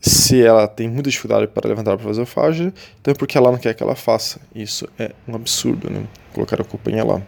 se 0.00 0.42
ela 0.42 0.66
tem 0.66 0.88
muita 0.88 1.08
dificuldade 1.10 1.46
para 1.46 1.68
levantar 1.68 1.96
para 1.96 2.04
fazer 2.04 2.22
o 2.22 2.26
Fajr, 2.26 2.72
então 3.00 3.12
é 3.12 3.14
porque 3.14 3.38
Allah 3.38 3.52
não 3.52 3.58
quer 3.58 3.72
que 3.72 3.82
ela 3.82 3.94
faça. 3.94 4.40
Isso 4.54 4.88
é 4.98 5.12
um 5.28 5.34
absurdo, 5.34 5.88
né? 5.88 6.04
Colocar 6.34 6.60
a 6.60 6.64
culpa 6.64 6.90
em 6.90 6.98
Allah. 6.98 7.22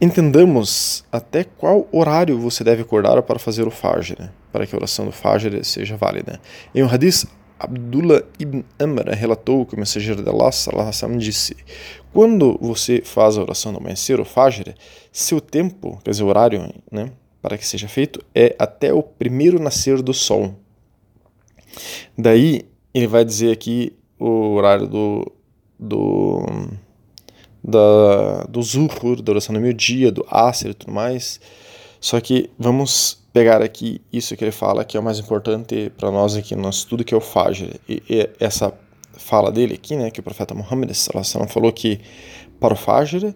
Entendamos 0.00 1.04
até 1.10 1.44
qual 1.44 1.88
horário 1.90 2.38
você 2.38 2.62
deve 2.64 2.82
acordar 2.82 3.22
para 3.22 3.38
fazer 3.38 3.66
o 3.66 3.70
Fajr, 3.70 4.16
né? 4.18 4.30
para 4.52 4.66
que 4.66 4.74
a 4.74 4.78
oração 4.78 5.06
do 5.06 5.12
Fajr 5.12 5.64
seja 5.64 5.96
válida. 5.96 6.40
Em 6.74 6.82
um 6.82 6.88
hadith, 6.88 7.26
Abdullah 7.58 8.22
ibn 8.38 8.62
Amr 8.78 9.08
relatou 9.14 9.64
que 9.64 9.74
o 9.74 9.78
mensageiro 9.78 10.22
de 10.22 10.28
Allah 10.28 10.52
sallam, 10.52 11.16
disse: 11.16 11.56
Quando 12.12 12.58
você 12.60 13.00
faz 13.02 13.38
a 13.38 13.42
oração 13.42 13.72
do 13.72 13.78
amanhecer, 13.78 14.20
o 14.20 14.24
Fajr, 14.24 14.74
seu 15.10 15.40
tempo, 15.40 15.98
quer 16.04 16.10
dizer, 16.10 16.24
o 16.24 16.26
horário, 16.26 16.74
né? 16.90 17.10
Para 17.46 17.56
que 17.56 17.64
seja 17.64 17.86
feito 17.86 18.20
é 18.34 18.56
até 18.58 18.92
o 18.92 19.00
primeiro 19.00 19.62
nascer 19.62 20.02
do 20.02 20.12
sol. 20.12 20.52
Daí 22.18 22.62
ele 22.92 23.06
vai 23.06 23.24
dizer 23.24 23.52
aqui 23.52 23.92
o 24.18 24.54
horário 24.54 24.88
do 24.88 25.32
do 25.78 26.44
da, 27.62 28.42
do 28.48 28.60
zuhur, 28.64 29.22
da 29.22 29.30
oração 29.30 29.54
do 29.54 29.60
meio-dia, 29.60 30.10
do 30.10 30.26
asr 30.28 30.70
e 30.70 30.74
tudo 30.74 30.92
mais. 30.92 31.40
Só 32.00 32.20
que 32.20 32.50
vamos 32.58 33.24
pegar 33.32 33.62
aqui 33.62 34.02
isso 34.12 34.36
que 34.36 34.42
ele 34.42 34.50
fala, 34.50 34.84
que 34.84 34.96
é 34.96 35.00
o 35.00 35.02
mais 35.02 35.20
importante 35.20 35.92
para 35.96 36.10
nós 36.10 36.34
aqui 36.34 36.56
no 36.56 36.62
nosso 36.62 36.80
estudo, 36.80 37.04
que 37.04 37.14
é 37.14 37.16
o 37.16 37.20
Fajr. 37.20 37.78
E, 37.88 38.02
e, 38.10 38.28
essa 38.40 38.76
fala 39.12 39.52
dele 39.52 39.74
aqui, 39.74 39.94
né, 39.94 40.10
que 40.10 40.18
o 40.18 40.22
profeta 40.22 40.52
Muhammad 40.52 40.90
falou 41.48 41.72
que 41.72 42.00
para 42.58 42.74
o 42.74 42.76
Fajr 42.76 43.32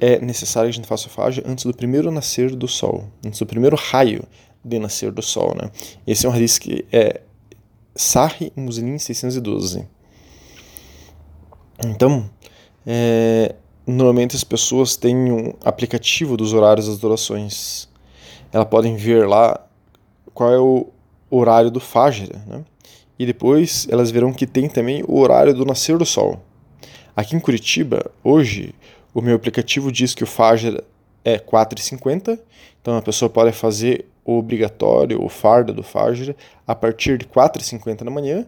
é 0.00 0.18
necessário 0.18 0.68
que 0.70 0.74
a 0.74 0.76
gente 0.76 0.88
faça 0.88 1.08
Fajr 1.08 1.42
antes 1.46 1.64
do 1.64 1.74
primeiro 1.74 2.10
nascer 2.10 2.56
do 2.56 2.66
sol, 2.66 3.04
antes 3.24 3.38
do 3.38 3.46
primeiro 3.46 3.76
raio 3.76 4.24
de 4.64 4.78
nascer 4.78 5.12
do 5.12 5.22
sol, 5.22 5.54
né? 5.54 5.70
Esse 6.06 6.26
é 6.26 6.28
um 6.28 6.32
hadith 6.32 6.58
que 6.58 6.86
é 6.90 7.20
Sahih 7.94 8.50
Muslim 8.56 8.98
612. 8.98 9.86
Então, 11.84 12.28
é, 12.86 13.54
normalmente 13.86 14.36
as 14.36 14.44
pessoas 14.44 14.96
têm 14.96 15.30
um 15.30 15.52
aplicativo 15.64 16.36
dos 16.36 16.52
horários 16.54 16.88
das 16.88 17.04
orações. 17.04 17.88
Elas 18.52 18.68
podem 18.68 18.96
ver 18.96 19.28
lá 19.28 19.66
qual 20.32 20.52
é 20.52 20.58
o 20.58 20.88
horário 21.30 21.70
do 21.70 21.80
Fajr, 21.80 22.30
né? 22.46 22.64
E 23.18 23.26
depois 23.26 23.86
elas 23.90 24.10
verão 24.10 24.32
que 24.32 24.46
tem 24.46 24.66
também 24.66 25.04
o 25.06 25.18
horário 25.18 25.52
do 25.52 25.66
nascer 25.66 25.98
do 25.98 26.06
sol. 26.06 26.42
Aqui 27.14 27.36
em 27.36 27.40
Curitiba, 27.40 28.10
hoje, 28.24 28.74
o 29.12 29.20
meu 29.20 29.36
aplicativo 29.36 29.90
diz 29.90 30.14
que 30.14 30.24
o 30.24 30.26
Fajr 30.26 30.82
é 31.24 31.38
4h50, 31.38 32.38
então 32.80 32.96
a 32.96 33.02
pessoa 33.02 33.28
pode 33.28 33.52
fazer 33.52 34.06
o 34.24 34.38
obrigatório, 34.38 35.22
o 35.22 35.28
fardo 35.28 35.72
do 35.72 35.82
Fajr, 35.82 36.34
a 36.66 36.74
partir 36.74 37.18
de 37.18 37.26
4h50 37.26 38.04
da 38.04 38.10
manhã. 38.10 38.46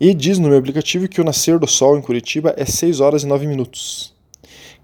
E 0.00 0.12
diz 0.12 0.38
no 0.38 0.48
meu 0.48 0.58
aplicativo 0.58 1.08
que 1.08 1.20
o 1.20 1.24
nascer 1.24 1.58
do 1.58 1.66
sol 1.66 1.96
em 1.96 2.02
Curitiba 2.02 2.54
é 2.56 2.64
6 2.64 3.00
horas 3.00 3.22
e 3.22 3.26
9 3.26 3.46
minutos. 3.46 4.14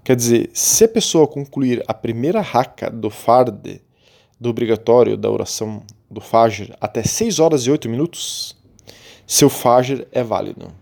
Quer 0.03 0.15
dizer, 0.15 0.49
se 0.53 0.85
a 0.85 0.87
pessoa 0.87 1.27
concluir 1.27 1.83
a 1.87 1.93
primeira 1.93 2.41
raca 2.41 2.89
do 2.89 3.09
farde, 3.09 3.81
do 4.39 4.49
obrigatório 4.49 5.15
da 5.15 5.29
oração 5.29 5.83
do 6.09 6.19
Fajr, 6.19 6.75
até 6.81 7.03
6 7.03 7.39
horas 7.39 7.67
e 7.67 7.71
8 7.71 7.87
minutos, 7.87 8.57
seu 9.27 9.49
Fajr 9.49 10.07
é 10.11 10.23
válido. 10.23 10.80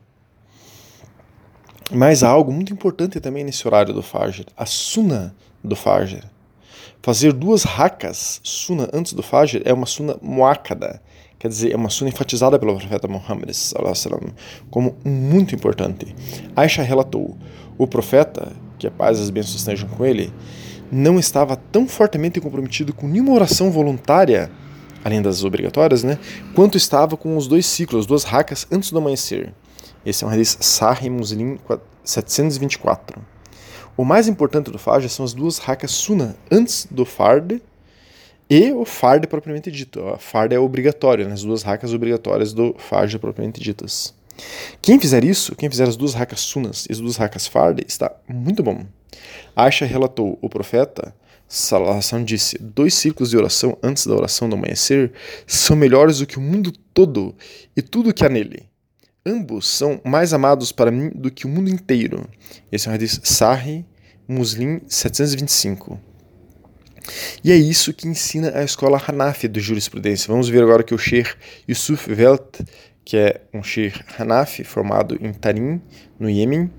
Mas 1.92 2.24
há 2.24 2.30
algo 2.30 2.52
muito 2.52 2.72
importante 2.72 3.20
também 3.20 3.44
nesse 3.44 3.68
horário 3.68 3.94
do 3.94 4.04
Fajr, 4.04 4.46
a 4.56 4.66
Suna 4.66 5.34
do 5.64 5.76
Fajr. 5.76 6.24
Fazer 7.02 7.34
duas 7.34 7.64
rakas 7.64 8.40
Suna 8.44 8.90
antes 8.94 9.14
do 9.14 9.24
Fajr 9.24 9.62
é 9.66 9.74
uma 9.74 9.86
Suna 9.86 10.16
muakada, 10.22 11.02
quer 11.40 11.48
dizer, 11.48 11.72
é 11.72 11.76
uma 11.76 11.90
Suna 11.90 12.10
enfatizada 12.10 12.60
pelo 12.60 12.78
profeta 12.78 13.08
Muhammad 13.08 13.50
como 14.70 14.96
muito 15.04 15.56
importante. 15.56 16.14
Aisha 16.56 16.84
relatou: 16.84 17.36
o 17.78 17.88
profeta 17.88 18.52
que 18.80 18.88
a 18.88 18.92
paz 18.92 19.20
e 19.20 19.22
as 19.22 19.30
bênçãos 19.30 19.56
estejam 19.56 19.88
com 19.90 20.06
ele, 20.06 20.34
não 20.92 21.20
estava 21.20 21.56
tão 21.56 21.88
fortemente 21.88 22.40
comprometido 22.40 22.94
com 22.94 23.08
nenhuma 23.08 23.34
oração 23.34 23.70
voluntária, 23.70 24.50
além 25.04 25.22
das 25.22 25.44
obrigatórias, 25.44 26.04
né, 26.04 26.18
quanto 26.56 26.78
estava 26.78 27.16
com 27.16 27.38
os 27.38 27.48
dois 27.48 27.66
ciclos, 27.66 28.06
duas 28.06 28.24
racas 28.24 28.66
antes 28.72 28.92
do 28.92 28.98
amanhecer. 28.98 29.54
Esse 30.06 30.24
é 30.24 30.28
um 30.28 30.30
hadith 30.30 30.58
Sahih 30.62 31.10
Muslim 31.10 31.58
724. 32.04 33.22
O 33.98 34.06
mais 34.06 34.28
importante 34.28 34.72
do 34.72 34.80
Fajr 34.80 35.10
são 35.10 35.26
as 35.26 35.34
duas 35.34 35.58
racas 35.58 35.92
Sunnah 35.92 36.36
antes 36.50 36.88
do 36.90 37.06
Fard 37.06 37.62
e 38.50 38.72
o 38.72 38.86
Fard 38.86 39.28
propriamente 39.28 39.70
dito. 39.70 40.00
O 40.02 40.18
Fard 40.18 40.54
é 40.56 40.60
obrigatório, 40.60 41.28
né? 41.28 41.34
as 41.34 41.44
duas 41.44 41.64
racas 41.64 41.94
obrigatórias 41.94 42.54
do 42.54 42.74
Fajr 42.78 43.20
propriamente 43.20 43.62
ditas. 43.62 44.14
Quem 44.82 45.00
fizer 45.00 45.24
isso, 45.24 45.56
quem 45.56 45.70
fizer 45.70 45.88
as 45.88 45.98
duas 45.98 46.14
racas 46.14 46.40
sunas 46.40 46.86
e 46.90 46.94
as 46.94 47.00
duas 47.00 47.18
racas 47.18 47.46
farda, 47.46 47.84
está 47.86 48.12
muito 48.28 48.64
bom. 48.64 48.86
Aisha 49.56 49.86
relatou, 49.86 50.40
o 50.42 50.50
profeta 50.50 51.14
Sallallahu 51.48 52.24
disse, 52.24 52.60
dois 52.60 52.94
círculos 52.94 53.32
de 53.32 53.38
oração 53.38 53.76
antes 53.82 54.06
da 54.06 54.14
oração 54.14 54.48
do 54.48 54.56
amanhecer 54.56 55.12
são 55.48 55.76
melhores 55.76 56.20
do 56.20 56.28
que 56.28 56.38
o 56.38 56.42
mundo 56.42 56.72
todo 56.94 57.36
e 57.76 57.82
tudo 57.82 58.14
que 58.14 58.24
há 58.24 58.30
nele. 58.30 58.69
Ambos 59.26 59.68
são 59.68 60.00
mais 60.04 60.34
amados 60.34 60.72
para 60.72 60.92
mim 60.92 61.10
do 61.14 61.30
que 61.30 61.46
o 61.46 61.50
mundo 61.50 61.70
inteiro. 61.70 62.28
Esse 62.72 62.88
é 62.88 62.92
um 62.92 62.94
hadith 62.96 63.20
Sahih 63.24 63.86
Muslim 64.28 64.82
725. 64.88 66.00
E 67.44 67.52
é 67.52 67.56
isso 67.56 67.94
que 67.94 68.08
ensina 68.08 68.52
a 68.56 68.64
escola 68.64 69.02
Hanafi 69.06 69.48
de 69.48 69.60
jurisprudência. 69.60 70.28
Vamos 70.28 70.48
ver 70.48 70.62
agora 70.64 70.84
que 70.84 70.94
o 70.94 70.98
Sheikh 70.98 71.32
Yusuf 71.68 72.12
Welt 72.12 72.62
que 73.10 73.18
é 73.18 73.42
um 73.52 73.64
Sheikh 73.64 74.00
Hanafi, 74.20 74.64
formado 74.64 75.18
em 75.20 75.34
Tarim, 75.34 75.82
no 76.20 76.30
Iêmen. 76.30 76.70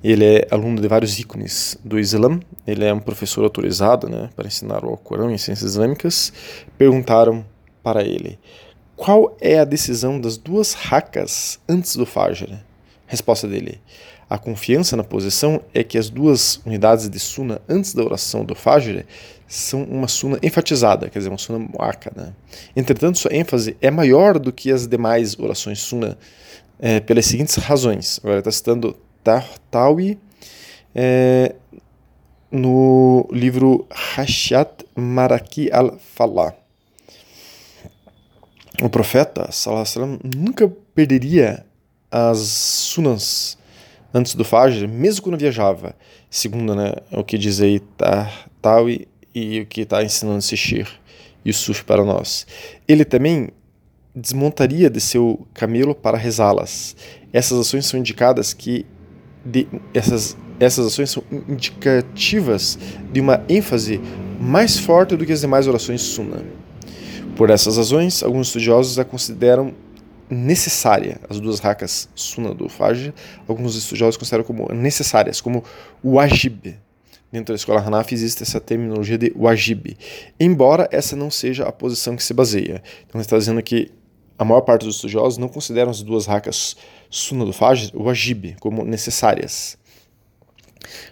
Ele 0.00 0.24
é 0.24 0.46
aluno 0.48 0.80
de 0.80 0.86
vários 0.86 1.18
ícones 1.18 1.76
do 1.84 1.98
Islã. 1.98 2.38
Ele 2.64 2.84
é 2.84 2.94
um 2.94 3.00
professor 3.00 3.42
autorizado 3.42 4.08
né, 4.08 4.30
para 4.36 4.46
ensinar 4.46 4.84
o 4.84 4.90
Alcorão 4.90 5.34
e 5.34 5.36
ciências 5.36 5.72
islâmicas. 5.72 6.32
Perguntaram 6.78 7.44
para 7.82 8.04
ele 8.04 8.38
qual 8.96 9.36
é 9.40 9.58
a 9.58 9.64
decisão 9.64 10.20
das 10.20 10.36
duas 10.36 10.72
racas 10.72 11.60
antes 11.68 11.96
do 11.96 12.06
Fajr. 12.06 12.48
Resposta 13.06 13.46
dele: 13.46 13.80
a 14.28 14.38
confiança 14.38 14.96
na 14.96 15.04
posição 15.04 15.62
é 15.72 15.84
que 15.84 15.98
as 15.98 16.10
duas 16.10 16.60
unidades 16.64 17.08
de 17.08 17.18
Suna 17.20 17.60
antes 17.68 17.94
da 17.94 18.02
oração 18.02 18.44
do 18.44 18.54
Fajr 18.54 19.04
são 19.46 19.84
uma 19.84 20.08
Suna 20.08 20.38
enfatizada, 20.42 21.08
quer 21.08 21.20
dizer, 21.20 21.28
uma 21.28 21.38
Suna 21.38 21.58
muakkada. 21.58 22.22
Né? 22.22 22.32
Entretanto, 22.74 23.18
sua 23.18 23.32
ênfase 23.32 23.76
é 23.80 23.90
maior 23.90 24.38
do 24.38 24.52
que 24.52 24.72
as 24.72 24.88
demais 24.88 25.38
orações 25.38 25.80
Suna 25.80 26.18
é, 26.80 26.98
pelas 26.98 27.26
seguintes 27.26 27.54
razões. 27.56 28.18
Agora 28.22 28.40
está 28.40 28.50
citando 28.50 28.96
Tahtawi 29.22 30.18
é, 30.94 31.54
no 32.50 33.28
livro 33.30 33.86
Hashat 33.90 34.84
Maraki 34.96 35.70
al-Falah. 35.70 36.65
O 38.82 38.90
profeta 38.90 39.50
sallam, 39.52 40.18
nunca 40.22 40.70
perderia 40.94 41.64
as 42.10 42.38
sunas 42.38 43.56
antes 44.12 44.34
do 44.34 44.44
Fajr, 44.44 44.86
mesmo 44.88 45.22
quando 45.22 45.38
viajava, 45.38 45.94
segundo 46.30 46.74
né, 46.74 46.92
o 47.10 47.24
que 47.24 47.38
diz 47.38 47.60
aí 47.60 47.80
Tawi 48.60 49.08
e 49.34 49.60
o 49.60 49.66
que 49.66 49.82
está 49.82 50.02
ensinando 50.02 50.42
Sishir 50.42 50.88
Yusuf 51.44 51.84
para 51.84 52.04
nós. 52.04 52.46
Ele 52.86 53.04
também 53.04 53.50
desmontaria 54.14 54.88
de 54.88 55.00
seu 55.00 55.46
camelo 55.52 55.94
para 55.94 56.16
rezá-las. 56.16 56.96
Essas 57.32 57.58
ações 57.58 57.86
são 57.86 58.00
indicadas 58.00 58.52
que 58.52 58.86
de, 59.44 59.68
essas, 59.94 60.36
essas 60.58 60.86
ações 60.86 61.10
são 61.10 61.22
indicativas 61.48 62.78
de 63.12 63.20
uma 63.20 63.42
ênfase 63.48 64.00
mais 64.40 64.78
forte 64.78 65.16
do 65.16 65.24
que 65.24 65.32
as 65.32 65.42
demais 65.42 65.68
orações 65.68 66.00
sunnah. 66.00 66.42
Por 67.36 67.50
essas 67.50 67.76
razões, 67.76 68.22
alguns 68.22 68.48
estudiosos 68.48 68.98
a 68.98 69.04
consideram 69.04 69.74
necessária, 70.28 71.20
as 71.28 71.38
duas 71.38 71.60
rakas 71.60 72.08
sunnah 72.14 72.52
do 72.52 72.68
Fajr, 72.68 73.12
alguns 73.46 73.76
estudiosos 73.76 74.16
consideram 74.16 74.42
como 74.42 74.72
necessárias, 74.72 75.40
como 75.40 75.62
wajib, 76.02 76.76
Dentro 77.30 77.52
da 77.52 77.56
escola 77.56 77.80
Hanafi 77.80 78.14
existe 78.14 78.44
essa 78.44 78.60
terminologia 78.60 79.18
de 79.18 79.32
wajib, 79.36 79.96
embora 80.38 80.88
essa 80.92 81.16
não 81.16 81.30
seja 81.30 81.64
a 81.64 81.72
posição 81.72 82.14
que 82.14 82.22
se 82.22 82.32
baseia. 82.32 82.82
Então, 83.06 83.20
está 83.20 83.36
dizendo 83.36 83.60
que 83.62 83.90
a 84.38 84.44
maior 84.44 84.60
parte 84.60 84.84
dos 84.86 84.94
estudiosos 84.94 85.36
não 85.36 85.48
consideram 85.48 85.90
as 85.90 86.02
duas 86.02 86.24
rakas 86.24 86.76
Sunna 87.10 87.44
do 87.44 87.52
Fajr, 87.52 87.90
wajib, 87.94 88.56
como 88.60 88.84
necessárias. 88.84 89.76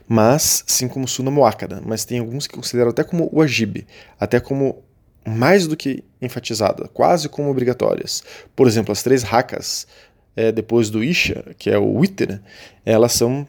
Mas, 0.06 0.62
sim 0.66 0.86
como 0.86 1.08
Sunna 1.08 1.32
Muakkada. 1.32 1.82
Mas 1.84 2.04
tem 2.04 2.20
alguns 2.20 2.46
que 2.46 2.54
consideram 2.54 2.90
até 2.90 3.02
como 3.02 3.28
wajib, 3.32 3.84
até 4.18 4.38
como 4.38 4.83
mais 5.26 5.66
do 5.66 5.76
que 5.76 6.04
enfatizada, 6.20 6.88
quase 6.88 7.28
como 7.28 7.50
obrigatórias. 7.50 8.22
Por 8.54 8.66
exemplo, 8.66 8.92
as 8.92 9.02
três 9.02 9.22
rakas 9.22 9.86
é, 10.36 10.50
depois 10.52 10.90
do 10.90 11.02
Isha, 11.02 11.44
que 11.58 11.70
é 11.70 11.78
o 11.78 11.94
Witr, 11.94 12.40
elas 12.84 13.12
são 13.12 13.46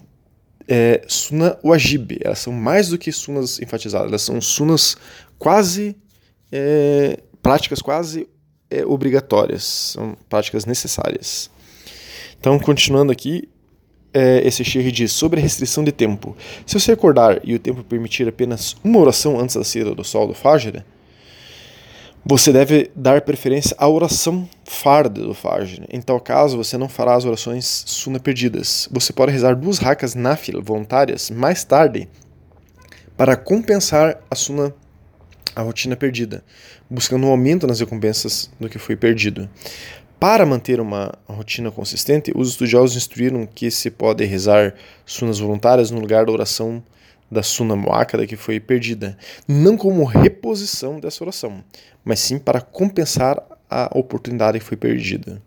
é, 0.68 1.02
Suna 1.08 1.58
Wajib. 1.64 2.20
Elas 2.24 2.40
são 2.40 2.54
mais 2.54 2.90
do 2.90 2.98
que 2.98 3.12
sunas 3.12 3.60
enfatizadas, 3.60 4.08
elas 4.08 4.22
são 4.22 4.40
sunas 4.42 4.96
quase. 5.38 5.96
É, 6.52 7.20
práticas 7.42 7.82
quase 7.82 8.28
é, 8.70 8.86
obrigatórias, 8.86 9.64
são 9.64 10.18
práticas 10.28 10.66
necessárias. 10.66 11.50
Então, 12.40 12.58
continuando 12.58 13.12
aqui, 13.12 13.50
é, 14.14 14.42
esse 14.48 14.64
Sheikh 14.64 14.92
diz 14.92 15.12
sobre 15.12 15.40
a 15.40 15.44
restrição 15.44 15.84
de 15.84 15.92
tempo. 15.92 16.36
Se 16.66 16.80
você 16.80 16.94
acordar 16.94 17.42
e 17.44 17.54
o 17.54 17.60
tempo 17.60 17.84
permitir 17.84 18.28
apenas 18.28 18.76
uma 18.84 19.00
oração 19.00 19.40
antes 19.40 19.56
da 19.56 19.64
saída 19.64 19.94
do 19.94 20.04
sol 20.04 20.28
do 20.28 20.34
Fajr, 20.34 20.84
você 22.28 22.52
deve 22.52 22.90
dar 22.96 23.22
preferência 23.22 23.76
à 23.78 23.88
oração 23.88 24.50
farda 24.64 25.22
do 25.22 25.36
Fajr. 25.36 25.86
Em 25.88 26.02
tal 26.02 26.20
caso, 26.20 26.58
você 26.58 26.76
não 26.76 26.90
fará 26.90 27.14
as 27.14 27.24
orações 27.24 27.84
suna 27.86 28.20
perdidas. 28.20 28.90
Você 28.92 29.14
pode 29.14 29.32
rezar 29.32 29.56
duas 29.56 29.78
rakas 29.78 30.16
nafil 30.16 30.60
voluntárias 30.60 31.30
mais 31.30 31.64
tarde 31.64 32.10
para 33.16 33.36
compensar 33.36 34.20
a 34.30 34.34
suna 34.34 34.74
a 35.56 35.62
rotina 35.62 35.96
perdida, 35.96 36.44
buscando 36.90 37.28
um 37.28 37.30
aumento 37.30 37.66
nas 37.66 37.80
recompensas 37.80 38.50
do 38.60 38.68
que 38.68 38.78
foi 38.78 38.96
perdido. 38.96 39.48
Para 40.20 40.46
manter 40.46 40.82
uma 40.82 41.14
rotina 41.28 41.72
consistente, 41.72 42.34
os 42.36 42.50
estudiosos 42.50 42.98
instruíram 42.98 43.46
que 43.46 43.72
se 43.72 43.90
pode 43.90 44.26
rezar 44.26 44.74
sunas 45.06 45.40
voluntárias 45.40 45.92
no 45.92 46.00
lugar 46.02 46.26
da 46.26 46.32
oração 46.32 46.84
da 47.36 47.44
Suna 47.44 47.76
Muakkada 47.76 48.26
que 48.26 48.36
foi 48.36 48.60
perdida, 48.60 49.18
não 49.48 49.78
como 49.78 50.04
reposição 50.04 51.00
dessa 51.00 51.24
oração, 51.24 51.64
mas 52.04 52.20
sim 52.20 52.40
para 52.40 52.62
compensar 52.62 53.44
a 53.70 53.90
oportunidade 53.94 54.60
que 54.60 54.66
foi 54.66 54.78
perdida. 54.78 55.42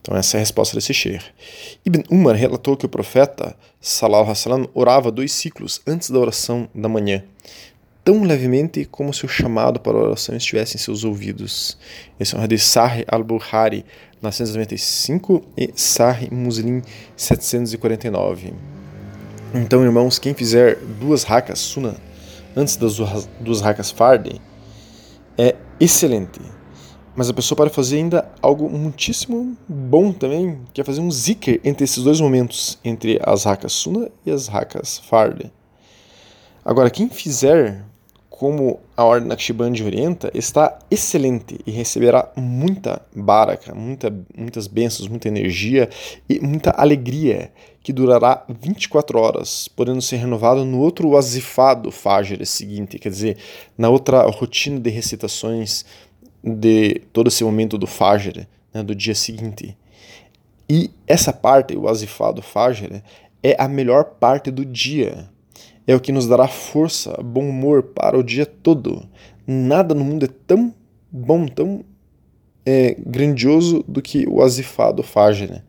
Então 0.00 0.16
essa 0.16 0.36
é 0.36 0.38
a 0.38 0.40
resposta 0.40 0.76
desse 0.76 0.94
Sheikh. 0.94 1.24
Ibn 1.84 2.02
Umar 2.10 2.36
relatou 2.36 2.76
que 2.76 2.86
o 2.86 2.88
profeta 2.88 3.56
Salallahu 3.80 4.32
Alaihi 4.32 4.70
orava 4.72 5.10
dois 5.10 5.32
ciclos 5.32 5.82
antes 5.86 6.08
da 6.08 6.18
oração 6.18 6.68
da 6.74 6.88
manhã, 6.88 7.24
tão 8.04 8.22
levemente 8.22 8.86
como 8.86 9.12
se 9.12 9.26
o 9.26 9.28
chamado 9.28 9.80
para 9.80 9.98
a 9.98 10.02
oração 10.02 10.36
estivesse 10.36 10.76
em 10.76 10.78
seus 10.78 11.04
ouvidos. 11.04 11.76
Esse 12.18 12.34
é 12.34 12.38
um 12.38 12.42
hadith 12.42 12.60
Sahih 12.60 13.04
al-Bukhari, 13.08 13.84
995 14.22 15.44
e 15.56 15.72
Sahih 15.74 16.30
Muslim 16.32 16.80
749. 17.16 18.77
Então, 19.54 19.82
irmãos, 19.82 20.18
quem 20.18 20.34
fizer 20.34 20.76
duas 20.76 21.22
rakas 21.22 21.58
sunnah 21.58 21.94
antes 22.54 22.76
das 22.76 22.96
duas 23.40 23.62
rakas 23.62 23.90
farde 23.90 24.40
é 25.38 25.56
excelente. 25.80 26.38
Mas 27.16 27.30
a 27.30 27.34
pessoa 27.34 27.56
pode 27.56 27.70
fazer 27.70 27.96
ainda 27.96 28.30
algo 28.42 28.68
muitíssimo 28.68 29.56
bom 29.66 30.12
também, 30.12 30.60
que 30.72 30.82
é 30.82 30.84
fazer 30.84 31.00
um 31.00 31.10
zikr 31.10 31.60
entre 31.64 31.84
esses 31.84 32.04
dois 32.04 32.20
momentos, 32.20 32.78
entre 32.84 33.18
as 33.24 33.44
rakas 33.44 33.72
sunnah 33.72 34.08
e 34.24 34.30
as 34.30 34.48
rakas 34.48 34.98
farde. 34.98 35.50
Agora, 36.62 36.90
quem 36.90 37.08
fizer 37.08 37.82
como 38.38 38.78
a 38.96 39.04
ordem 39.04 39.28
Naqshband 39.28 39.82
orienta, 39.84 40.30
está 40.32 40.78
excelente 40.88 41.58
e 41.66 41.72
receberá 41.72 42.30
muita 42.36 43.02
baraka, 43.12 43.74
muita, 43.74 44.14
muitas 44.36 44.68
bênçãos, 44.68 45.08
muita 45.08 45.26
energia 45.26 45.88
e 46.28 46.38
muita 46.38 46.70
alegria, 46.70 47.50
que 47.88 47.92
durará 47.94 48.44
24 48.46 49.18
horas, 49.18 49.66
podendo 49.66 50.02
ser 50.02 50.16
renovado 50.16 50.62
no 50.62 50.78
outro 50.78 51.16
azifado 51.16 51.90
Fajr 51.90 52.44
seguinte, 52.44 52.98
quer 52.98 53.08
dizer, 53.08 53.38
na 53.78 53.88
outra 53.88 54.20
rotina 54.28 54.78
de 54.78 54.90
recitações 54.90 55.86
de 56.44 57.00
todo 57.14 57.28
esse 57.28 57.42
momento 57.42 57.78
do 57.78 57.86
Fajr, 57.86 58.46
né, 58.74 58.82
do 58.82 58.94
dia 58.94 59.14
seguinte. 59.14 59.74
E 60.68 60.90
essa 61.06 61.32
parte, 61.32 61.74
o 61.78 61.88
azifado 61.88 62.42
Fajr, 62.42 63.02
é 63.42 63.56
a 63.58 63.66
melhor 63.66 64.04
parte 64.20 64.50
do 64.50 64.66
dia 64.66 65.26
é 65.86 65.94
o 65.94 66.00
que 66.00 66.12
nos 66.12 66.28
dará 66.28 66.46
força, 66.46 67.18
bom 67.24 67.48
humor 67.48 67.82
para 67.82 68.18
o 68.18 68.22
dia 68.22 68.44
todo. 68.44 69.08
Nada 69.46 69.94
no 69.94 70.04
mundo 70.04 70.26
é 70.26 70.28
tão 70.46 70.74
bom, 71.10 71.46
tão 71.48 71.82
é, 72.70 72.94
grandioso 72.98 73.82
do 73.88 74.02
que 74.02 74.26
o 74.28 74.42
azifado 74.42 75.02
Fajr. 75.02 75.50
Né? 75.50 75.62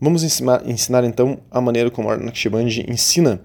Vamos 0.00 0.24
ensinar, 0.24 0.68
ensinar 0.68 1.04
então 1.04 1.38
a 1.48 1.60
maneira 1.60 1.92
como 1.92 2.10
a 2.10 2.16
Naqshband 2.16 2.86
ensina, 2.88 3.40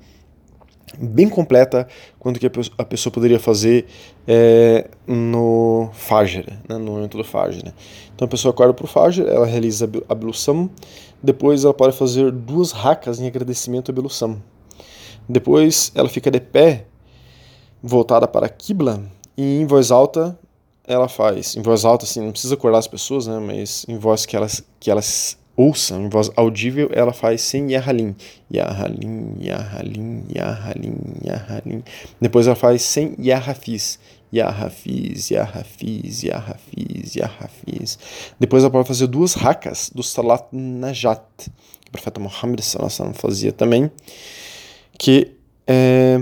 bem 0.97 1.29
completa, 1.29 1.88
quanto 2.17 2.39
que 2.39 2.47
a 2.47 2.83
pessoa 2.83 3.13
poderia 3.13 3.39
fazer 3.39 3.85
é, 4.27 4.89
no 5.05 5.91
Fajr, 5.93 6.45
né? 6.67 6.79
no 6.79 6.93
momento 6.93 7.15
do 7.15 7.24
Fajr. 7.24 7.63
Né? 7.63 7.74
Então 8.15 8.25
a 8.25 8.29
pessoa 8.29 8.51
acorda 8.51 8.74
para 8.74 8.85
o 8.85 8.88
Fajr, 8.88 9.27
ela 9.27 9.45
realiza 9.45 9.88
a 10.09 10.12
ablução, 10.12 10.67
depois 11.21 11.63
ela 11.63 11.75
pode 11.75 11.95
fazer 11.95 12.31
duas 12.31 12.71
rakas 12.71 13.19
em 13.19 13.27
agradecimento 13.27 13.89
à 13.89 13.93
ablução. 13.93 14.41
Depois 15.29 15.91
ela 15.93 16.09
fica 16.09 16.31
de 16.31 16.39
pé, 16.39 16.88
voltada 17.83 18.27
para 18.27 18.47
a 18.47 18.50
Qibla, 18.50 19.03
e 19.38 19.59
em 19.59 19.65
voz 19.67 19.91
alta 19.91 20.35
ela 20.87 21.07
faz, 21.07 21.55
em 21.55 21.61
voz 21.61 21.85
alta 21.85 22.05
assim, 22.05 22.21
não 22.21 22.31
precisa 22.31 22.53
acordar 22.53 22.79
as 22.79 22.87
pessoas, 22.87 23.27
né, 23.27 23.39
mas 23.39 23.85
em 23.87 23.97
voz 23.97 24.25
que 24.25 24.35
elas, 24.35 24.63
que 24.79 24.91
elas 24.91 25.37
ouçam, 25.55 26.05
em 26.05 26.09
voz 26.09 26.29
audível, 26.35 26.89
ela 26.93 27.13
faz 27.13 27.41
sem 27.41 27.71
Yahalim. 27.71 28.15
Yahalim, 28.51 29.35
Yahalim, 29.39 30.25
Yahalim, 30.29 30.97
Yahalim. 31.23 31.83
Depois 32.19 32.45
ela 32.47 32.55
faz 32.55 32.81
sem 32.81 33.15
Yahafiz. 33.19 33.99
Yahafiz, 34.33 35.29
Yahafiz, 35.29 36.23
Yahafiz, 36.23 37.15
Yahafiz. 37.15 37.99
Depois 38.37 38.63
ela 38.63 38.71
pode 38.71 38.87
fazer 38.87 39.07
duas 39.07 39.33
rakas 39.33 39.89
do 39.95 40.03
Salat 40.03 40.47
Najat, 40.51 41.21
que 41.39 41.87
o 41.87 41.91
profeta 41.91 42.19
Muhammad 42.19 42.59
fazia 43.13 43.53
também 43.53 43.89
que 44.98 45.31
é, 45.67 46.21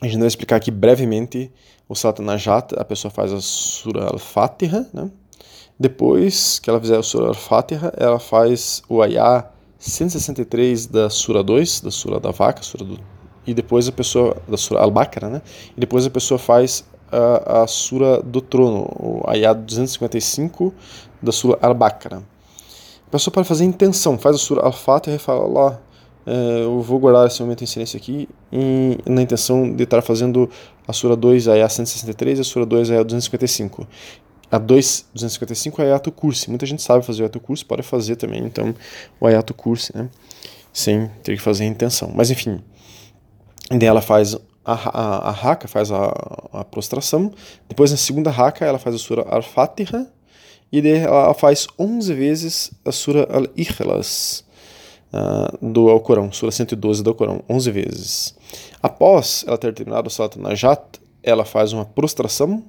a 0.00 0.06
gente 0.06 0.18
vai 0.18 0.28
explicar 0.28 0.56
aqui 0.56 0.70
brevemente 0.70 1.50
o 1.88 1.94
Satanajat, 1.94 2.74
a 2.76 2.84
pessoa 2.84 3.10
faz 3.10 3.32
a 3.32 3.40
Surah 3.40 4.08
Al-Fatiha, 4.12 4.86
né? 4.92 5.10
Depois 5.78 6.58
que 6.58 6.70
ela 6.70 6.80
fizer 6.80 6.98
a 6.98 7.02
Surah 7.02 7.28
Al-Fatiha, 7.28 7.92
ela 7.96 8.18
faz 8.18 8.82
o 8.88 9.02
Ayah 9.02 9.50
163 9.78 10.86
da 10.86 11.10
Surah 11.10 11.42
2, 11.42 11.80
da 11.80 11.90
Surah 11.90 12.18
da 12.18 12.30
Vaca, 12.30 12.62
do, 12.78 12.98
e 13.46 13.52
depois 13.52 13.86
a 13.88 13.92
pessoa, 13.92 14.36
da 14.48 14.56
Surah 14.56 14.82
Al-Baqarah, 14.82 15.28
né? 15.28 15.42
E 15.76 15.80
depois 15.80 16.06
a 16.06 16.10
pessoa 16.10 16.38
faz 16.38 16.84
a, 17.12 17.62
a 17.62 17.66
Surah 17.66 18.20
do 18.22 18.40
Trono, 18.40 18.88
o 18.98 19.22
Ayah 19.26 19.52
255 19.52 20.72
da 21.20 21.32
Surah 21.32 21.58
Al-Baqarah. 21.60 22.22
A 23.06 23.10
pessoa 23.10 23.32
pode 23.32 23.46
fazer 23.46 23.64
intenção, 23.64 24.18
faz 24.18 24.36
a 24.36 24.38
Surah 24.38 24.64
Al-Fatiha 24.64 25.16
e 25.16 25.18
fala, 25.18 25.44
Allah, 25.44 25.82
eu 26.26 26.80
vou 26.80 26.98
guardar 26.98 27.26
esse 27.26 27.40
momento 27.42 27.62
em 27.62 27.66
silêncio 27.66 27.98
aqui 27.98 28.28
em, 28.50 28.98
na 29.06 29.20
intenção 29.20 29.74
de 29.74 29.82
estar 29.84 30.00
fazendo 30.00 30.48
a 30.88 30.92
Sura 30.92 31.14
2 31.14 31.48
a 31.48 31.68
163 31.68 32.38
e 32.38 32.40
a 32.40 32.44
Sura 32.44 32.64
2 32.64 32.90
a 32.90 33.02
255. 33.02 33.86
A 34.50 34.58
2, 34.58 35.06
255 35.12 35.82
é 35.82 35.86
Ayato 35.86 36.10
Cursi. 36.12 36.48
Muita 36.48 36.64
gente 36.64 36.82
sabe 36.82 37.04
fazer 37.04 37.22
o 37.22 37.24
Ayato 37.24 37.40
Cursi, 37.40 37.64
pode 37.64 37.82
fazer 37.82 38.16
também, 38.16 38.42
então, 38.44 38.74
o 39.20 39.26
Ayato 39.26 39.52
Cursi, 39.52 39.96
né? 39.96 40.08
Sem 40.72 41.08
ter 41.22 41.36
que 41.36 41.42
fazer 41.42 41.64
a 41.64 41.66
intenção. 41.66 42.10
Mas, 42.14 42.30
enfim, 42.30 42.60
daí 43.70 43.84
ela 43.84 44.00
faz 44.00 44.34
a, 44.64 44.72
a, 44.72 45.30
a 45.30 45.30
Haka, 45.30 45.68
faz 45.68 45.90
a, 45.90 46.06
a 46.52 46.64
prostração. 46.64 47.32
Depois, 47.68 47.90
na 47.90 47.96
segunda 47.96 48.30
Haka, 48.30 48.64
ela 48.64 48.78
faz 48.78 48.94
a 48.94 48.98
Sura 48.98 49.26
Al-Fatiha. 49.28 50.06
E 50.72 50.80
daí 50.80 50.98
ela 50.98 51.34
faz 51.34 51.66
11 51.78 52.14
vezes 52.14 52.72
a 52.84 52.90
Sura 52.92 53.28
Al-Ikhlas 53.30 54.44
uh, 55.14 55.58
do 55.64 55.88
Alcorão, 55.88 56.32
Sura 56.32 56.50
112 56.50 57.02
do 57.02 57.10
Alcorão, 57.10 57.42
11 57.48 57.70
vezes. 57.70 58.34
Após 58.82 59.44
ela 59.46 59.56
ter 59.56 59.72
terminado 59.72 60.08
o 60.08 60.10
Salat 60.10 60.36
Najat, 60.36 61.00
ela 61.22 61.44
faz 61.44 61.72
uma 61.72 61.84
prostração 61.84 62.62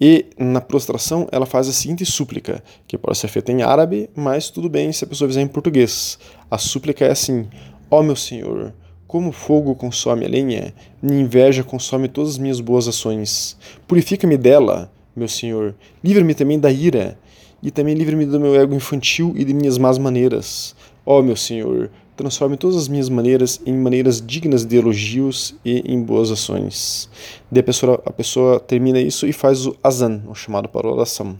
e 0.00 0.26
na 0.36 0.60
prostração 0.60 1.28
ela 1.30 1.46
faz 1.46 1.68
a 1.68 1.72
seguinte 1.72 2.04
súplica, 2.04 2.62
que 2.88 2.98
pode 2.98 3.16
ser 3.16 3.28
feita 3.28 3.52
em 3.52 3.62
árabe, 3.62 4.10
mas 4.16 4.50
tudo 4.50 4.68
bem 4.68 4.92
se 4.92 5.04
a 5.04 5.06
pessoa 5.06 5.28
fizer 5.28 5.42
em 5.42 5.46
português. 5.46 6.18
A 6.50 6.58
súplica 6.58 7.04
é 7.04 7.12
assim: 7.12 7.48
Ó 7.90 8.00
oh, 8.00 8.02
meu 8.02 8.16
Senhor, 8.16 8.74
como 9.06 9.30
fogo 9.30 9.74
consome 9.74 10.24
a 10.24 10.28
lenha, 10.28 10.74
minha 11.00 11.20
inveja 11.20 11.62
consome 11.62 12.08
todas 12.08 12.32
as 12.32 12.38
minhas 12.38 12.60
boas 12.60 12.88
ações. 12.88 13.56
Purifica-me 13.86 14.36
dela, 14.36 14.90
meu 15.14 15.28
Senhor. 15.28 15.74
Livra-me 16.02 16.34
também 16.34 16.58
da 16.58 16.72
ira, 16.72 17.16
e 17.62 17.70
também 17.70 17.94
livre-me 17.94 18.26
do 18.26 18.40
meu 18.40 18.60
ego 18.60 18.74
infantil 18.74 19.32
e 19.36 19.44
de 19.44 19.54
minhas 19.54 19.78
más 19.78 19.98
maneiras. 19.98 20.74
Ó 21.04 21.18
oh, 21.18 21.22
meu 21.22 21.36
Senhor, 21.36 21.90
transforme 22.16 22.56
todas 22.56 22.76
as 22.76 22.88
minhas 22.88 23.08
maneiras 23.08 23.60
em 23.66 23.74
maneiras 23.74 24.24
dignas 24.24 24.64
de 24.64 24.76
elogios 24.76 25.54
e 25.64 25.80
em 25.92 26.00
boas 26.02 26.30
ações. 26.30 27.08
Daí 27.50 27.60
a 27.60 27.64
pessoa, 27.64 28.02
a 28.06 28.12
pessoa 28.12 28.60
termina 28.60 29.00
isso 29.00 29.26
e 29.26 29.32
faz 29.32 29.66
o 29.66 29.76
azan, 29.82 30.22
o 30.28 30.34
chamado 30.34 30.68
para 30.68 30.88
oração. 30.88 31.38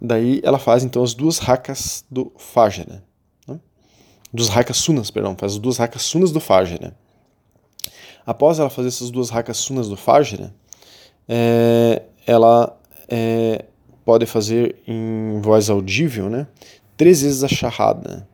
Daí 0.00 0.40
ela 0.42 0.58
faz 0.58 0.82
então 0.82 1.02
as 1.02 1.14
duas 1.14 1.38
rakas 1.38 2.04
do 2.10 2.32
Fajr, 2.36 2.86
né? 2.88 3.02
Dos 4.32 4.48
rakas 4.48 4.76
sunas, 4.76 5.10
perdão, 5.10 5.36
faz 5.36 5.54
as 5.54 5.58
duas 5.58 5.76
rakas 5.76 6.02
sunas 6.02 6.30
do 6.30 6.40
Fajr? 6.40 6.92
Após 8.24 8.58
ela 8.58 8.70
fazer 8.70 8.88
essas 8.88 9.10
duas 9.10 9.28
rakas 9.28 9.56
sunas 9.56 9.88
do 9.88 9.96
Fajr, 9.96 10.52
é, 11.28 12.02
ela 12.26 12.78
é, 13.08 13.64
pode 14.04 14.26
fazer 14.26 14.76
em 14.86 15.40
voz 15.40 15.68
audível, 15.68 16.30
né? 16.30 16.46
Três 16.96 17.22
vezes 17.22 17.42
a 17.42 17.48
shahada, 17.48 18.28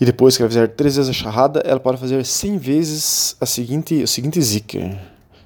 e 0.00 0.04
depois 0.04 0.36
que 0.36 0.42
ela 0.42 0.48
fizer 0.48 0.68
três 0.68 0.96
vezes 0.96 1.10
a 1.10 1.12
shahada, 1.12 1.60
ela 1.64 1.80
pode 1.80 1.98
fazer 1.98 2.24
cem 2.24 2.56
vezes 2.56 3.36
a 3.40 3.46
seguinte, 3.46 4.02
o 4.02 4.06
seguinte 4.06 4.40
zikr. 4.40 4.96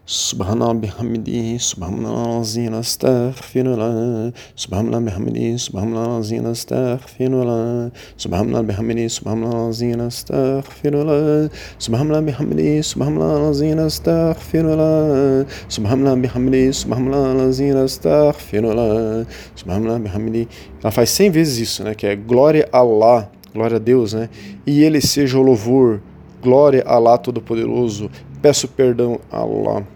Subhanallah 0.05 0.75
bihamdi, 0.75 1.57
subhanallah 1.59 2.41
azim 2.41 2.75
astaghfirullah, 2.75 4.35
subhanallah 4.57 5.01
bihamdi, 5.01 5.57
subhanallah 5.57 6.19
azim 6.19 6.45
astaghfirullah, 6.45 7.93
subhanallah 8.19 8.63
bihamdi, 8.67 9.09
subhanallah 9.09 9.69
azim 9.71 10.01
astaghfirullah, 10.01 11.51
subhanallah 11.79 12.23
bihamdi, 12.27 12.83
subhanallah 12.83 13.49
azim 13.49 13.79
astaghfirullah, 13.79 15.47
subhanallah 15.69 16.17
bihamdi, 16.21 16.75
subhanallah 16.75 17.49
azim 17.49 17.77
astaghfirullah, 17.77 19.25
subhanallah 19.55 19.99
bihamdi. 20.03 20.49
Ela 20.83 20.91
faz 20.91 21.11
cem 21.11 21.31
vezes 21.31 21.59
isso, 21.59 21.85
né, 21.85 21.95
que 21.95 22.07
é 22.07 22.17
glória 22.17 22.69
a 22.73 22.79
Allah 22.79 23.31
glória 23.53 23.77
a 23.77 23.81
Deus, 23.81 24.13
né? 24.13 24.29
E 24.67 24.83
ele 24.83 25.01
seja 25.01 25.39
o 25.39 25.43
louvor, 25.43 26.01
glória 26.41 26.83
a 26.87 26.95
Allah 26.95 27.19
Todo-Poderoso, 27.19 28.11
peço 28.41 28.67
perdão 28.69 29.21
a 29.31 29.39
Allah. 29.39 29.87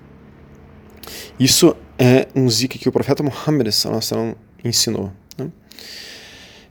Isso 1.39 1.77
é 1.99 2.29
um 2.35 2.49
zikr 2.49 2.79
que 2.79 2.89
o 2.89 2.93
profeta 2.93 3.23
Muhammad 3.23 3.69
ensinou. 4.65 5.13
Né? 5.39 5.51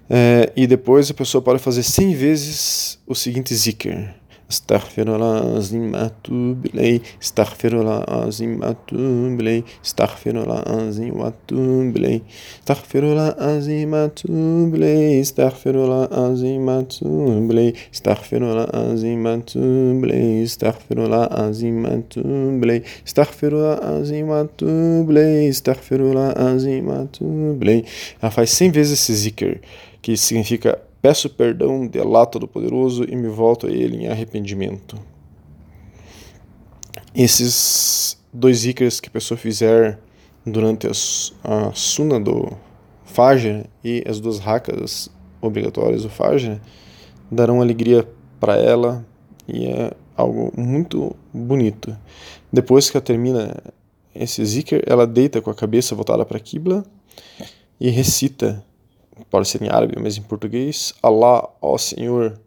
É, 0.10 0.54
e 0.56 0.68
depois 0.68 1.10
a 1.10 1.14
pessoa 1.14 1.42
pode 1.42 1.60
fazer 1.60 1.84
100 1.84 2.14
vezes 2.14 3.00
o 3.08 3.16
seguinte 3.16 3.54
zikr. 3.54 4.14
استغفر 4.52 5.16
العظيم 5.16 5.96
أتوب 5.96 6.66
إليه 6.66 7.00
استغفر 7.24 7.82
العظيم 7.82 8.64
أتوب 8.64 9.40
إليه 9.42 9.64
استغفر 9.86 10.44
العظيم 10.44 11.20
وأتوب 11.20 11.98
إليه 11.98 12.22
استغفر 12.64 13.04
العظيم 13.14 13.96
أتوب 13.96 14.76
إليه 14.76 15.22
استغفر 15.22 15.76
العظيم 15.86 16.70
أتوب 16.70 17.52
إليه 17.52 17.74
استغفر 17.94 18.42
العظيم 18.54 19.28
أتوب 19.28 20.04
إليه 20.04 20.44
استغفر 20.44 21.06
العظيم 21.06 21.86
أتوب 21.86 22.64
إليه 22.64 22.84
استغفر 23.08 23.48
العظيم 23.48 24.32
أتوب 24.32 25.12
إليه 25.12 25.50
استغفر 25.50 26.12
العظيم 26.12 26.90
أتوب 26.90 27.64
إليه 27.64 27.84
ela 28.22 28.32
faz 28.32 28.60
100 28.62 28.72
vezes 28.72 29.00
esse 29.00 29.14
zikr, 29.14 29.60
que 30.02 30.16
significa 30.18 30.78
Peço 31.06 31.30
perdão 31.30 31.86
de 31.86 32.00
Allah 32.00 32.26
Todo-Poderoso 32.26 33.04
e 33.08 33.16
me 33.16 33.28
volto 33.28 33.68
a 33.68 33.70
Ele 33.70 33.98
em 33.98 34.08
arrependimento. 34.08 34.98
Esses 37.14 38.20
dois 38.34 38.58
zikrs 38.58 39.00
que 39.00 39.10
a 39.10 39.12
pessoa 39.12 39.38
fizer 39.38 40.00
durante 40.44 40.88
a, 40.88 40.92
a 41.44 41.72
suna 41.76 42.20
do 42.20 42.52
Fajr 43.04 43.68
e 43.84 44.04
as 44.08 44.20
duas 44.20 44.40
rakas 44.40 45.08
obrigatórias 45.40 46.02
do 46.02 46.10
Fajr 46.10 46.60
darão 47.30 47.62
alegria 47.62 48.10
para 48.40 48.58
ela 48.58 49.06
e 49.48 49.68
é 49.68 49.92
algo 50.18 50.52
muito 50.60 51.16
bonito. 51.32 51.96
Depois 52.52 52.90
que 52.90 52.98
ela 52.98 53.06
termina 53.06 53.56
esse 54.16 54.44
zikr, 54.44 54.82
ela 54.88 55.06
deita 55.06 55.40
com 55.40 55.52
a 55.52 55.56
cabeça 55.56 55.94
voltada 55.94 56.26
para 56.26 56.38
a 56.38 56.42
Qibla 56.42 56.84
e 57.80 57.92
recita 57.92 58.66
pode 59.30 59.48
ser 59.48 59.62
em 59.62 59.70
árabe, 59.70 59.96
mas 60.02 60.18
em 60.18 60.22
português. 60.22 60.94
Allah, 61.02 61.50
ó 61.62 61.78
Senhor, 61.78 62.40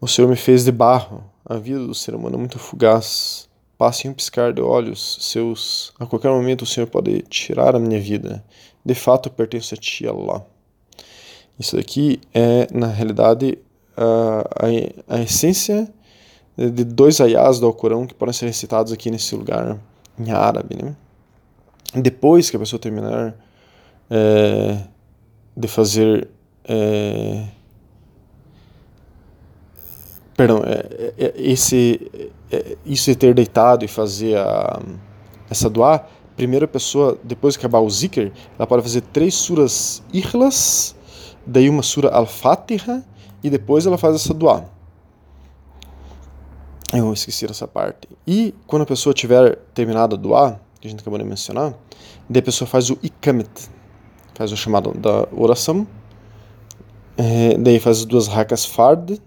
o 0.00 0.06
Senhor 0.06 0.28
me 0.28 0.36
fez 0.36 0.64
de 0.64 0.72
barro. 0.72 1.24
A 1.44 1.56
vida 1.56 1.78
do 1.78 1.94
ser 1.94 2.14
humano 2.14 2.36
é 2.36 2.38
muito 2.38 2.58
fugaz. 2.58 3.48
Passe 3.78 4.06
em 4.06 4.10
um 4.10 4.14
piscar 4.14 4.52
de 4.52 4.60
olhos 4.60 5.18
seus. 5.20 5.92
A 5.98 6.06
qualquer 6.06 6.30
momento 6.30 6.62
o 6.62 6.66
Senhor 6.66 6.86
pode 6.86 7.22
tirar 7.22 7.76
a 7.76 7.78
minha 7.78 8.00
vida. 8.00 8.44
De 8.84 8.94
fato, 8.94 9.28
eu 9.28 9.32
pertenço 9.32 9.74
a 9.74 9.76
Ti, 9.76 10.06
Allah. 10.06 10.46
Isso 11.58 11.78
aqui 11.78 12.20
é, 12.34 12.68
na 12.72 12.86
realidade, 12.86 13.58
a, 13.96 14.66
a, 15.10 15.16
a 15.16 15.22
essência 15.22 15.92
de 16.56 16.84
dois 16.84 17.20
ayahs 17.20 17.60
do 17.60 17.66
Alcorão 17.66 18.06
que 18.06 18.14
podem 18.14 18.32
ser 18.32 18.46
recitados 18.46 18.92
aqui 18.92 19.10
nesse 19.10 19.34
lugar 19.34 19.78
em 20.18 20.30
árabe. 20.30 20.76
Né? 20.82 20.96
Depois 21.94 22.50
que 22.50 22.56
a 22.56 22.58
pessoa 22.58 22.80
terminar 22.80 23.34
é, 24.10 24.78
de 25.56 25.66
fazer. 25.68 26.28
É, 26.68 27.44
perdão, 30.36 30.62
é, 30.64 31.14
é, 31.16 31.32
esse, 31.36 32.10
é, 32.50 32.76
isso 32.84 33.10
de 33.10 33.16
ter 33.16 33.34
deitado 33.34 33.84
e 33.84 33.88
fazer 33.88 34.36
a, 34.36 34.80
essa 35.48 35.70
doar, 35.70 36.08
primeira 36.36 36.68
pessoa, 36.68 37.18
depois 37.24 37.56
que 37.56 37.64
acabar 37.64 37.80
o 37.80 37.88
zikr, 37.88 38.32
ela 38.58 38.66
pode 38.66 38.82
fazer 38.82 39.00
três 39.00 39.34
suras 39.34 40.02
ikhlas, 40.12 40.94
daí 41.46 41.70
uma 41.70 41.82
sura 41.82 42.10
al-fatiha, 42.10 43.02
e 43.42 43.48
depois 43.48 43.86
ela 43.86 43.96
faz 43.96 44.16
essa 44.16 44.34
doar. 44.34 44.68
Eu 46.92 47.12
esqueci 47.12 47.44
essa 47.46 47.66
parte. 47.66 48.08
E 48.26 48.54
quando 48.66 48.82
a 48.82 48.86
pessoa 48.86 49.12
tiver 49.12 49.56
terminado 49.74 50.14
a 50.14 50.18
doar, 50.18 50.60
que 50.80 50.86
a 50.86 50.90
gente 50.90 51.00
acabou 51.00 51.18
de 51.18 51.24
mencionar, 51.24 51.74
daí 52.28 52.40
a 52.40 52.42
pessoa 52.42 52.68
faz 52.68 52.90
o 52.90 52.98
ikamet, 53.02 53.50
faz 54.36 54.52
o 54.52 54.56
chamado 54.56 54.92
da 54.92 55.26
oração, 55.32 55.86
é, 57.16 57.56
daí 57.56 57.80
faz 57.80 58.00
as 58.00 58.04
duas 58.04 58.28
rakas 58.28 58.66
fard? 58.66 59.18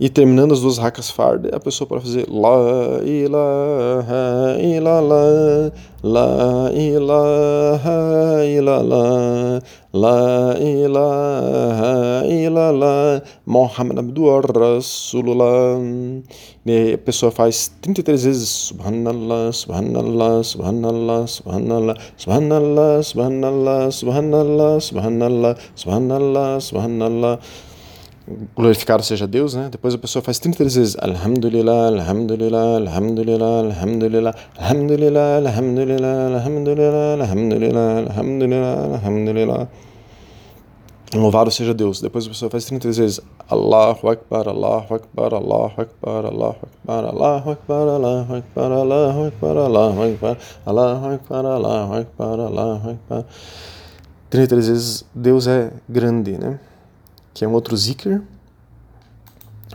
E 0.00 0.08
terminando 0.08 0.52
as 0.52 0.60
duas 0.60 0.78
rakas 0.78 1.10
fard, 1.10 1.52
a 1.52 1.58
pessoa 1.58 1.88
pode 1.88 2.02
fazer 2.02 2.24
La 2.30 3.02
ilaha 3.02 4.54
illallah, 4.62 5.72
La 6.04 6.70
ilaha 6.70 7.98
illallah, 8.46 9.60
La 9.92 10.54
ilaha 10.54 12.22
illallah, 12.30 13.22
Muhammad 13.44 13.98
Abdul 13.98 14.40
Rasulullah. 14.42 15.82
E 16.64 16.94
a 16.94 16.98
pessoa 16.98 17.32
faz 17.32 17.68
33 17.82 18.22
vezes 18.22 18.70
Subhanallah, 18.70 19.50
Subhanallah, 19.50 20.44
Subhanallah, 20.44 21.26
Subhanallah, 21.26 21.94
Subhanallah, 22.16 23.02
Subhanallah, 23.02 23.90
Subhanallah, 23.90 24.78
Subhanallah, 24.78 25.54
Subhanallah, 25.74 26.60
Subhanallah 26.60 27.40
glorificado 28.56 29.02
seja 29.02 29.26
Deus, 29.26 29.54
né? 29.54 29.68
Depois 29.70 29.94
a 29.94 29.98
pessoa 29.98 30.22
faz 30.22 30.38
33 30.38 30.74
vezes 30.74 30.96
Alhamdulillah, 30.98 31.88
Alhamdulillah, 31.88 32.76
Alhamdulillah, 32.76 33.64
Alhamdulillah, 33.64 34.50
Alhamdulillah, 34.58 35.38
Alhamdulillah, 35.38 36.32
Alhamdulillah, 36.34 37.20
Alhamdulillah, 37.20 37.98
Alhamdulillah, 38.08 38.94
Alhamdulillah. 38.94 39.68
Louvado 41.14 41.50
seja 41.50 41.72
Deus. 41.72 42.02
Depois 42.02 42.26
a 42.26 42.28
pessoa 42.28 42.50
faz 42.50 42.66
33 42.66 42.98
vezes 42.98 43.20
Allahu 43.48 44.08
Akbar, 44.10 44.46
Allahu 44.48 44.94
Akbar, 44.94 45.34
Allahu 45.34 45.80
Akbar, 45.80 46.24
Allahu 46.26 46.66
Akbar, 46.66 47.04
Allahu 47.04 47.50
Akbar, 47.50 47.88
Allahu 47.88 48.34
Akbar, 48.34 48.70
Allahu 48.72 49.24
Akbar, 49.24 49.56
Allahu 49.56 50.02
Akbar, 50.02 50.36
Allahu 50.66 51.06
Akbar, 51.14 51.44
Allahu 51.46 51.94
Akbar, 51.94 52.40
Allahu 52.40 52.90
Akbar. 52.90 53.24
33 54.30 54.68
vezes 54.68 55.04
Deus 55.14 55.46
é 55.46 55.72
grande, 55.88 56.36
né? 56.36 56.60
Que 57.38 57.44
é 57.44 57.48
um 57.48 57.52
outro 57.52 57.76
zikr. 57.76 58.20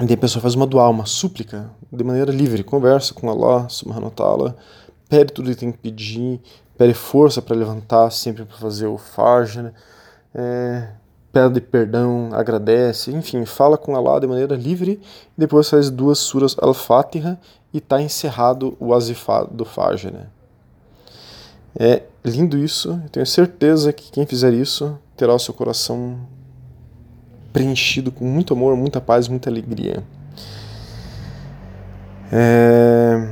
E 0.05 0.13
a 0.13 0.17
pessoa 0.17 0.41
faz 0.41 0.53
uma 0.53 0.67
dual, 0.67 0.91
uma 0.91 1.05
súplica, 1.05 1.69
de 1.89 2.03
maneira 2.03 2.29
livre, 2.29 2.61
conversa 2.61 3.13
com 3.13 3.29
Allah 3.29 3.69
subhanahu 3.69 4.05
wa 4.05 4.11
ta'ala, 4.11 4.57
pede 5.07 5.31
tudo 5.31 5.49
que 5.49 5.55
tem 5.55 5.71
que 5.71 5.77
pedir, 5.77 6.41
pede 6.77 6.93
força 6.93 7.41
para 7.41 7.55
levantar 7.55 8.11
sempre 8.11 8.43
para 8.43 8.57
fazer 8.57 8.87
o 8.87 8.97
fajr, 8.97 9.71
é, 10.35 10.89
pede 11.31 11.61
perdão, 11.61 12.31
agradece, 12.33 13.11
enfim, 13.11 13.45
fala 13.45 13.77
com 13.77 13.95
Allah 13.95 14.19
de 14.19 14.27
maneira 14.27 14.55
livre, 14.55 14.99
e 15.37 15.39
depois 15.39 15.69
faz 15.69 15.89
duas 15.89 16.19
suras 16.19 16.57
al-Fatiha 16.59 17.39
e 17.73 17.77
está 17.77 18.01
encerrado 18.01 18.75
o 18.77 18.93
azifá 18.93 19.43
do 19.43 19.63
fajr. 19.63 20.11
Né? 20.11 20.25
É 21.79 22.03
lindo 22.25 22.57
isso, 22.57 22.99
eu 23.03 23.09
tenho 23.09 23.25
certeza 23.25 23.93
que 23.93 24.11
quem 24.11 24.25
fizer 24.25 24.51
isso 24.53 24.99
terá 25.15 25.33
o 25.33 25.39
seu 25.39 25.53
coração 25.53 26.19
preenchido 27.53 28.11
com 28.11 28.25
muito 28.25 28.53
amor, 28.53 28.75
muita 28.75 28.99
paz, 28.99 29.27
muita 29.27 29.49
alegria. 29.49 30.03
É... 32.31 33.29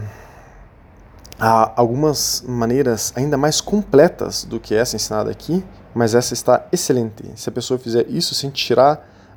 Há 1.40 1.74
algumas 1.76 2.44
maneiras 2.48 3.12
ainda 3.16 3.36
mais 3.36 3.60
completas 3.60 4.44
do 4.46 4.60
que 4.60 4.76
essa 4.76 4.96
ensinada 4.96 5.32
aqui, 5.32 5.66
mas 5.94 6.14
essa 6.14 6.36
está 6.36 6.68
excelente. 6.72 7.24
Se 7.36 7.50
a 7.50 7.52
pessoa 7.52 7.80
fizer 7.80 8.06
isso 8.08 8.36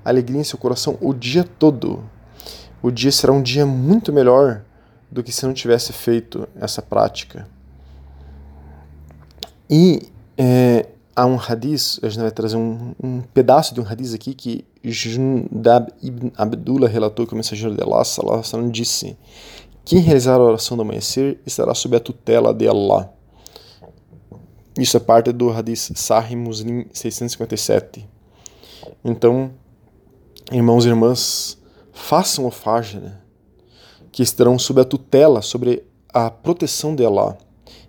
a 0.05 0.11
alegria 0.11 0.39
em 0.39 0.45
seu 0.45 0.59
coração 0.59 0.99
o 1.01 1.15
dia 1.15 1.45
todo, 1.45 2.05
o 2.83 2.91
dia 2.91 3.11
será 3.11 3.33
um 3.33 3.41
dia 3.41 3.65
muito 3.65 4.13
melhor 4.13 4.61
do 5.11 5.23
que 5.23 5.33
se 5.33 5.47
não 5.47 5.55
tivesse 5.55 5.95
feito 5.95 6.47
essa 6.61 6.83
prática. 6.83 7.49
E 9.71 10.13
é, 10.37 10.89
há 11.15 11.27
um 11.27 11.39
hadith, 11.39 11.99
a 12.03 12.09
gente 12.09 12.23
vai 12.23 12.31
trazer 12.31 12.57
um, 12.57 12.95
um 13.03 13.21
pedaço 13.21 13.75
de 13.75 13.81
um 13.81 13.87
hadith 13.87 14.15
aqui 14.15 14.35
que 14.35 14.65
Jundab 14.83 15.93
ibn 16.03 16.31
Abdullah 16.37 16.89
relatou 16.89 17.27
que 17.27 17.33
o 17.33 17.37
mensageiro 17.37 17.75
de 17.75 17.83
Allah 17.83 18.05
sallallahu 18.05 18.71
disse: 18.71 19.17
Quem 19.85 20.01
realizar 20.01 20.35
a 20.35 20.43
oração 20.43 20.77
do 20.77 20.83
amanhecer 20.83 21.41
estará 21.47 21.75
sob 21.75 21.97
a 21.97 22.01
tutela 22.01 22.53
de 22.53 22.69
Allah. 22.69 23.13
Isso 24.79 24.97
é 24.97 25.01
parte 25.01 25.33
do 25.33 25.51
hadith 25.51 25.93
Sahih 25.95 26.37
Muslim 26.37 26.87
657. 26.93 28.09
Então, 29.05 29.53
irmãos 30.51 30.85
e 30.85 30.89
irmãs, 30.89 31.57
façam 31.93 32.45
o 32.45 32.51
fajr, 32.51 33.17
que 34.11 34.23
estarão 34.23 34.59
sob 34.59 34.81
a 34.81 34.85
tutela, 34.85 35.41
sobre 35.43 35.85
a 36.13 36.29
proteção 36.31 36.95
de 36.95 37.05
Allah. 37.05 37.39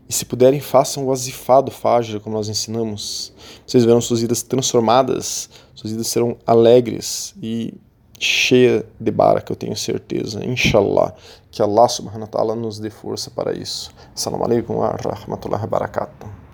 E 0.07 0.13
se 0.13 0.25
puderem, 0.25 0.59
façam 0.59 1.05
o 1.05 1.11
azifado 1.11 1.71
Fajr, 1.71 2.19
como 2.19 2.35
nós 2.35 2.47
ensinamos. 2.47 3.33
Vocês 3.65 3.83
verão 3.83 3.99
suas 3.99 4.21
vidas 4.21 4.43
transformadas, 4.43 5.49
suas 5.73 5.91
vidas 5.91 6.07
serão 6.07 6.37
alegres 6.45 7.33
e 7.41 7.73
cheia 8.19 8.85
de 8.99 9.11
baraka, 9.11 9.51
eu 9.51 9.55
tenho 9.55 9.75
certeza. 9.75 10.45
Inshallah. 10.45 11.13
Que 11.51 11.61
Allah 11.61 11.87
subhanahu 11.87 12.21
wa 12.21 12.27
ta'ala 12.27 12.55
nos 12.55 12.79
dê 12.79 12.89
força 12.89 13.31
para 13.31 13.53
isso. 13.53 13.91
Assalamu 14.13 14.43
alaikum 14.43 14.75
wa 14.75 14.89
rahmatullahi 14.89 15.61
wa 15.61 15.67
barakatuh. 15.67 16.44